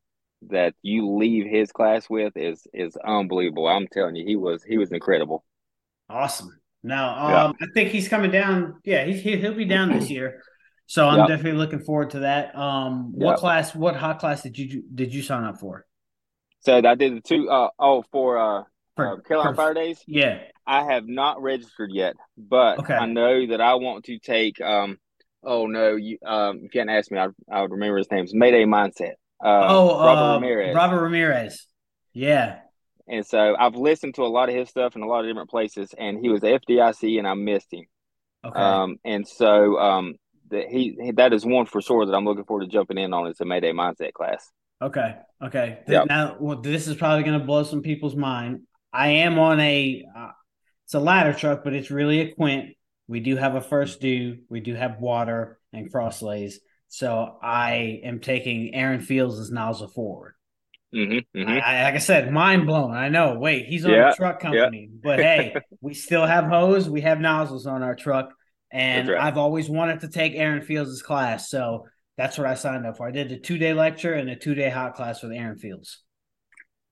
[0.51, 3.67] that you leave his class with is is unbelievable.
[3.67, 5.45] I'm telling you, he was he was incredible.
[6.09, 6.59] Awesome.
[6.83, 7.45] Now, Yeah.
[7.45, 8.81] um, I think he's coming down.
[8.85, 10.43] Yeah, he he'll be down this year.
[10.89, 11.29] So I'm Yep.
[11.29, 12.57] definitely looking forward to that.
[12.57, 13.37] Um, what Yep.
[13.39, 13.75] class?
[13.75, 15.87] What hot class did you did you sign up for?
[16.61, 17.49] So I did the two.
[17.51, 18.63] Uh, oh, for uh,
[18.97, 20.41] For- uh, Carolina for- Fire Days, Yeah.
[20.67, 22.95] I have not registered yet, but Okay.
[22.95, 24.61] I know that I want to take.
[24.63, 24.99] Um,
[25.45, 28.25] oh no, you um, you hadn't asked me, I, I would remember his name.
[28.25, 29.13] It's Mayday Mindset.
[29.45, 30.75] Uh, oh, Robert uh, Ramirez.
[30.75, 31.67] Robert Ramirez.
[32.15, 32.61] Yeah.
[33.07, 35.51] And so I've listened to a lot of his stuff in a lot of different
[35.51, 37.85] places, and he was FDIC, and I missed him.
[38.45, 38.59] Okay.
[38.59, 40.15] Um, and so um,
[40.51, 43.27] that he that is one for sure that I'm looking forward to jumping in on.
[43.27, 44.51] It's a Mayday Mindset class.
[44.81, 45.17] Okay.
[45.43, 45.81] Okay.
[45.89, 46.07] Yep.
[46.07, 48.63] Now, well, this is probably going to blow some people's mind.
[48.93, 50.05] I am on a.
[50.17, 50.31] Uh,
[50.85, 52.71] it's a ladder truck, but it's really a quint.
[53.09, 54.39] We do have a first do.
[54.49, 56.61] we do have water and cross lays.
[56.89, 60.35] So I am taking Aaron Fields as nozzle forward.
[60.95, 61.51] Mm-hmm, mm-hmm.
[61.51, 62.93] I, like I said, mind blown.
[62.93, 63.39] I know.
[63.39, 65.01] Wait, he's on yeah, a truck company, yeah.
[65.03, 66.89] but hey, we still have hose.
[66.89, 68.31] We have nozzles on our truck,
[68.71, 69.21] and right.
[69.21, 73.07] I've always wanted to take Aaron Fields' class, so that's what I signed up for.
[73.07, 76.03] I did the two day lecture and a two day hot class with Aaron Fields.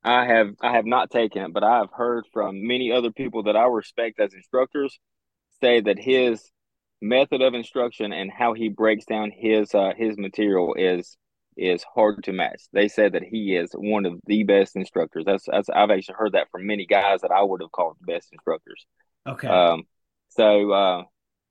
[0.04, 3.42] I have I have not taken it, but I have heard from many other people
[3.44, 4.98] that I respect as instructors
[5.60, 6.50] say that his
[7.02, 11.16] method of instruction and how he breaks down his uh, his material is
[11.56, 12.62] is hard to match.
[12.72, 15.24] They said that he is one of the best instructors.
[15.24, 18.12] That's, that's I've actually heard that from many guys that I would have called the
[18.12, 18.86] best instructors.
[19.26, 19.48] Okay.
[19.48, 19.84] Um.
[20.28, 21.02] So uh,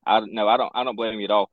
[0.06, 0.48] I don't know.
[0.48, 0.72] I don't.
[0.76, 1.50] I don't blame you at all.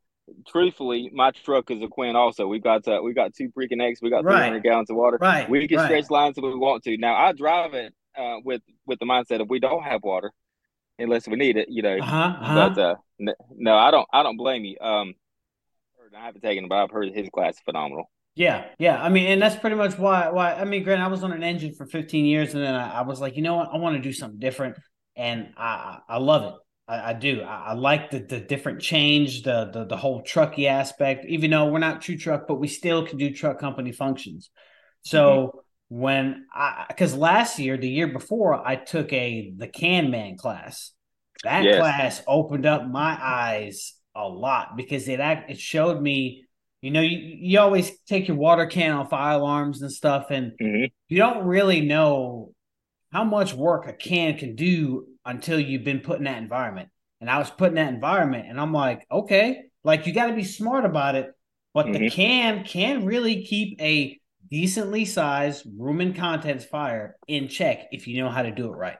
[0.47, 2.17] Truthfully, my truck is a Quint.
[2.17, 4.01] Also, we've got uh, we got two freaking eggs.
[4.03, 4.49] We got right.
[4.49, 5.19] 300 gallons of water.
[5.21, 5.49] Right.
[5.49, 5.87] We can right.
[5.87, 6.97] stretch lines if we want to.
[6.97, 10.33] Now I drive it uh, with with the mindset of we don't have water
[10.99, 11.69] unless we need it.
[11.71, 11.99] You know.
[11.99, 12.69] Uh-huh, uh-huh.
[12.75, 12.95] But uh,
[13.51, 14.07] no, I don't.
[14.13, 14.79] I don't blame you.
[14.81, 15.15] Um,
[16.17, 18.11] I haven't taken it, but I've heard his class is phenomenal.
[18.35, 19.03] Yeah, yeah.
[19.03, 20.31] I mean, and that's pretty much why.
[20.31, 23.01] Why I mean, Grant, I was on an engine for 15 years, and then I,
[23.01, 24.77] I was like, you know what, I want to do something different,
[25.17, 26.55] and I I love it.
[26.93, 27.43] I, I do.
[27.43, 31.25] I, I, like the the different change, the, the the whole trucky aspect.
[31.27, 34.51] Even though we're not true truck, but we still can do truck company functions.
[35.03, 35.23] So
[35.91, 35.99] mm-hmm.
[36.01, 40.93] when I because last year, the year before, I took a the Can Man class.
[41.45, 41.79] That yes.
[41.79, 46.45] class opened up my eyes a lot because it it showed me
[46.83, 50.53] you know, you, you always take your water can off fire alarms and stuff, and
[50.61, 50.87] mm-hmm.
[51.09, 52.53] you don't really know
[53.13, 56.89] how much work a can can do until you've been put in that environment.
[57.21, 60.35] And I was put in that environment, and I'm like, okay, like you got to
[60.35, 61.33] be smart about it,
[61.73, 62.03] but mm-hmm.
[62.03, 64.19] the can can really keep a
[64.51, 68.77] decently sized room and contents fire in check if you know how to do it
[68.77, 68.99] right.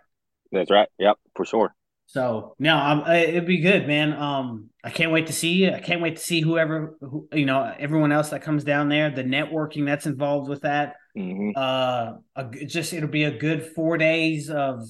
[0.53, 0.89] That's right.
[0.99, 1.75] Yep, for sure.
[2.07, 4.13] So no, um, it'd be good, man.
[4.13, 5.73] Um, I can't wait to see you.
[5.73, 9.11] I can't wait to see whoever, who, you know, everyone else that comes down there.
[9.11, 10.97] The networking that's involved with that.
[11.17, 11.51] Mm-hmm.
[11.57, 14.87] Uh, a, just it'll be a good four days of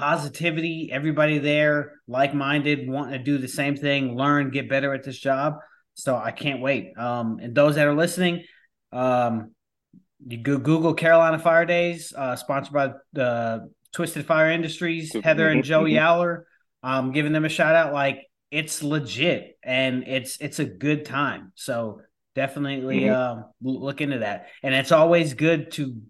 [0.00, 0.88] positivity.
[0.90, 5.18] Everybody there, like minded, wanting to do the same thing, learn, get better at this
[5.18, 5.56] job.
[5.92, 6.96] So I can't wait.
[6.96, 8.44] Um, and those that are listening,
[8.92, 9.50] um,
[10.26, 15.62] you go Google Carolina Fire Days, uh, sponsored by the Twisted Fire Industries, Heather and
[15.62, 16.44] Joe Yowler.
[16.82, 17.92] Um, giving them a shout out.
[17.92, 21.52] Like it's legit and it's it's a good time.
[21.56, 22.00] So
[22.34, 23.40] definitely mm-hmm.
[23.40, 24.46] uh, look into that.
[24.62, 26.00] And it's always good to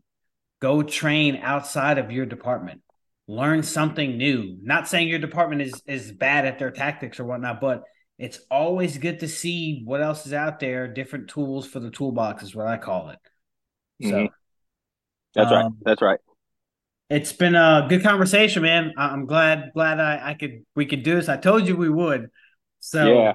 [0.61, 2.83] go train outside of your department.
[3.31, 4.57] Learn something new.
[4.63, 7.85] Not saying your department is is bad at their tactics or whatnot, but
[8.19, 10.89] it's always good to see what else is out there.
[10.89, 13.19] Different tools for the toolbox is what I call it.
[14.03, 14.27] So mm-hmm.
[15.35, 15.73] that's um, right.
[15.85, 16.21] That's right
[17.11, 18.95] it's been a good conversation, man.
[18.97, 21.29] I'm glad glad I, I could we could do this.
[21.29, 22.31] I told you we would.
[22.79, 23.33] So yeah,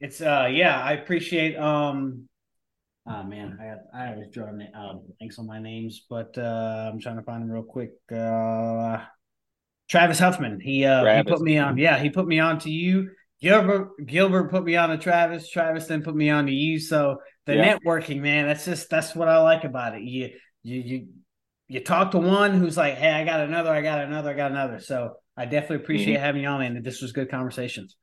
[0.00, 2.28] it's uh yeah, I appreciate um
[3.06, 7.18] oh man, I I always draw um links on my names, but uh I'm trying
[7.18, 7.92] to find them real quick.
[8.10, 9.04] Uh
[9.90, 10.60] Travis Huffman.
[10.60, 13.10] He uh he put me on yeah, he put me on to you.
[13.40, 15.50] Gilbert Gilbert put me on to Travis.
[15.50, 16.78] Travis then put me on to you.
[16.78, 17.76] So the yeah.
[17.76, 20.02] networking, man, that's just that's what I like about it.
[20.02, 20.30] You
[20.62, 21.08] you you
[21.66, 24.50] you talk to one who's like, "Hey, I got another, I got another, I got
[24.52, 26.22] another." So I definitely appreciate mm-hmm.
[26.22, 27.96] having you on, and this was good conversations.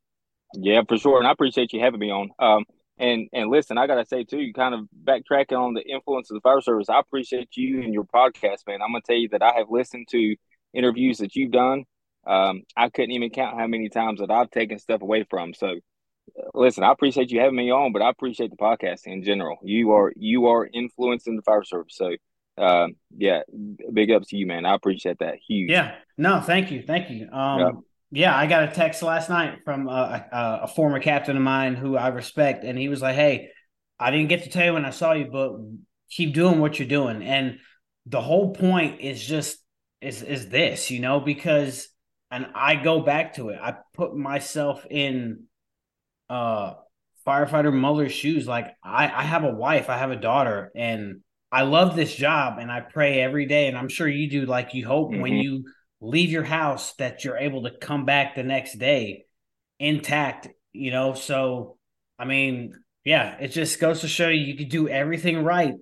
[0.56, 2.30] Yeah, for sure, and I appreciate you having me on.
[2.40, 2.66] Um,
[2.98, 6.36] and and listen, I gotta say too, you kind of backtracking on the influence of
[6.36, 6.90] the fire service.
[6.90, 8.82] I appreciate you and your podcast, man.
[8.82, 10.36] I'm gonna tell you that I have listened to
[10.74, 11.84] interviews that you've done.
[12.26, 15.54] Um, I couldn't even count how many times that I've taken stuff away from.
[15.54, 15.76] So,
[16.54, 19.58] listen, I appreciate you having me on, but I appreciate the podcast in general.
[19.64, 21.96] You are you are influencing the fire service.
[21.96, 22.16] So
[22.58, 23.42] uh, yeah,
[23.94, 24.66] big ups to you, man.
[24.66, 25.36] I appreciate that.
[25.48, 25.70] Huge.
[25.70, 25.96] Yeah.
[26.18, 26.82] No, thank you.
[26.82, 27.30] Thank you.
[27.32, 27.74] Um, yep.
[28.12, 31.76] yeah, I got a text last night from a, a, a, former captain of mine
[31.76, 33.52] who I respect, and he was like, "Hey,
[34.00, 35.58] I didn't get to tell you when I saw you, but
[36.10, 37.60] keep doing what you're doing." And
[38.08, 39.60] the whole point is just
[40.02, 41.88] is is this, you know, because
[42.30, 43.60] and I go back to it.
[43.62, 45.44] I put myself in
[46.30, 46.74] uh
[47.26, 48.48] firefighter Muller's shoes.
[48.48, 51.22] Like I, I have a wife, I have a daughter, and
[51.52, 54.46] I love this job and I pray every day, and I'm sure you do.
[54.46, 55.22] Like you hope mm-hmm.
[55.22, 55.66] when you
[56.00, 59.26] leave your house that you're able to come back the next day
[59.80, 61.14] intact, you know.
[61.14, 61.78] So,
[62.20, 62.74] I mean,
[63.04, 65.74] yeah, it just goes to show you you could do everything right.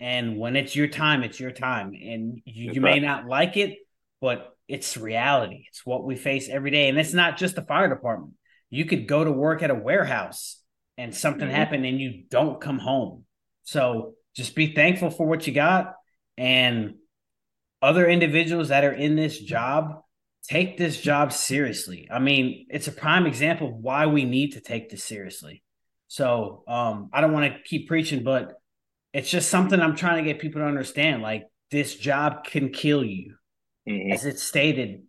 [0.00, 1.88] And when it's your time, it's your time.
[1.88, 3.76] And you, you may not like it,
[4.20, 5.64] but it's reality.
[5.68, 6.88] It's what we face every day.
[6.88, 8.32] And it's not just the fire department.
[8.70, 10.58] You could go to work at a warehouse
[10.96, 11.54] and something mm-hmm.
[11.54, 13.24] happen and you don't come home.
[13.64, 15.94] So just be thankful for what you got
[16.38, 16.94] and
[17.82, 20.02] other individuals that are in this job
[20.48, 22.08] take this job seriously.
[22.10, 25.62] I mean, it's a prime example of why we need to take this seriously.
[26.08, 28.54] So um, I don't want to keep preaching, but
[29.12, 31.22] it's just something I'm trying to get people to understand.
[31.22, 33.34] Like this job can kill you,
[33.88, 34.12] mm-hmm.
[34.12, 35.02] as it's stated,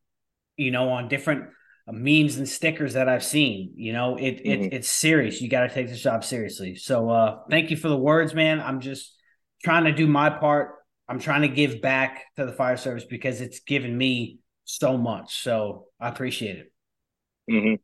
[0.57, 1.49] you know, on different
[1.87, 3.73] uh, memes and stickers that I've seen.
[3.75, 4.63] You know, it, mm-hmm.
[4.63, 5.41] it it's serious.
[5.41, 6.75] You got to take this job seriously.
[6.75, 8.59] So uh, thank you for the words, man.
[8.59, 9.15] I'm just
[9.63, 10.75] trying to do my part.
[11.07, 15.43] I'm trying to give back to the fire service because it's given me so much.
[15.43, 16.71] So I appreciate it.
[17.51, 17.75] Mm-hmm.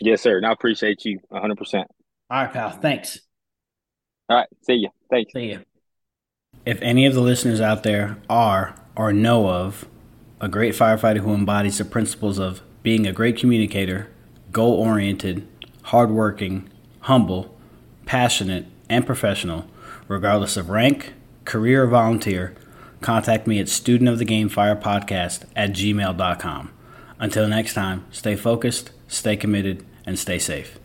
[0.00, 0.38] Yes, sir.
[0.38, 1.74] And I appreciate you 100%.
[1.74, 1.84] All
[2.30, 2.70] right, pal.
[2.70, 3.20] Thanks.
[4.32, 4.48] All right.
[4.62, 4.88] See you.
[5.10, 5.30] Thanks.
[5.34, 5.60] See you.
[6.64, 9.86] If any of the listeners out there are or know of
[10.40, 14.08] a great firefighter who embodies the principles of being a great communicator,
[14.50, 15.46] goal oriented,
[15.82, 16.70] hardworking,
[17.00, 17.54] humble,
[18.06, 19.66] passionate, and professional,
[20.08, 21.12] regardless of rank,
[21.44, 22.54] career, or volunteer,
[23.02, 26.70] contact me at studentofthegamefirepodcast at gmail.com.
[27.18, 30.78] Until next time, stay focused, stay committed, and stay safe.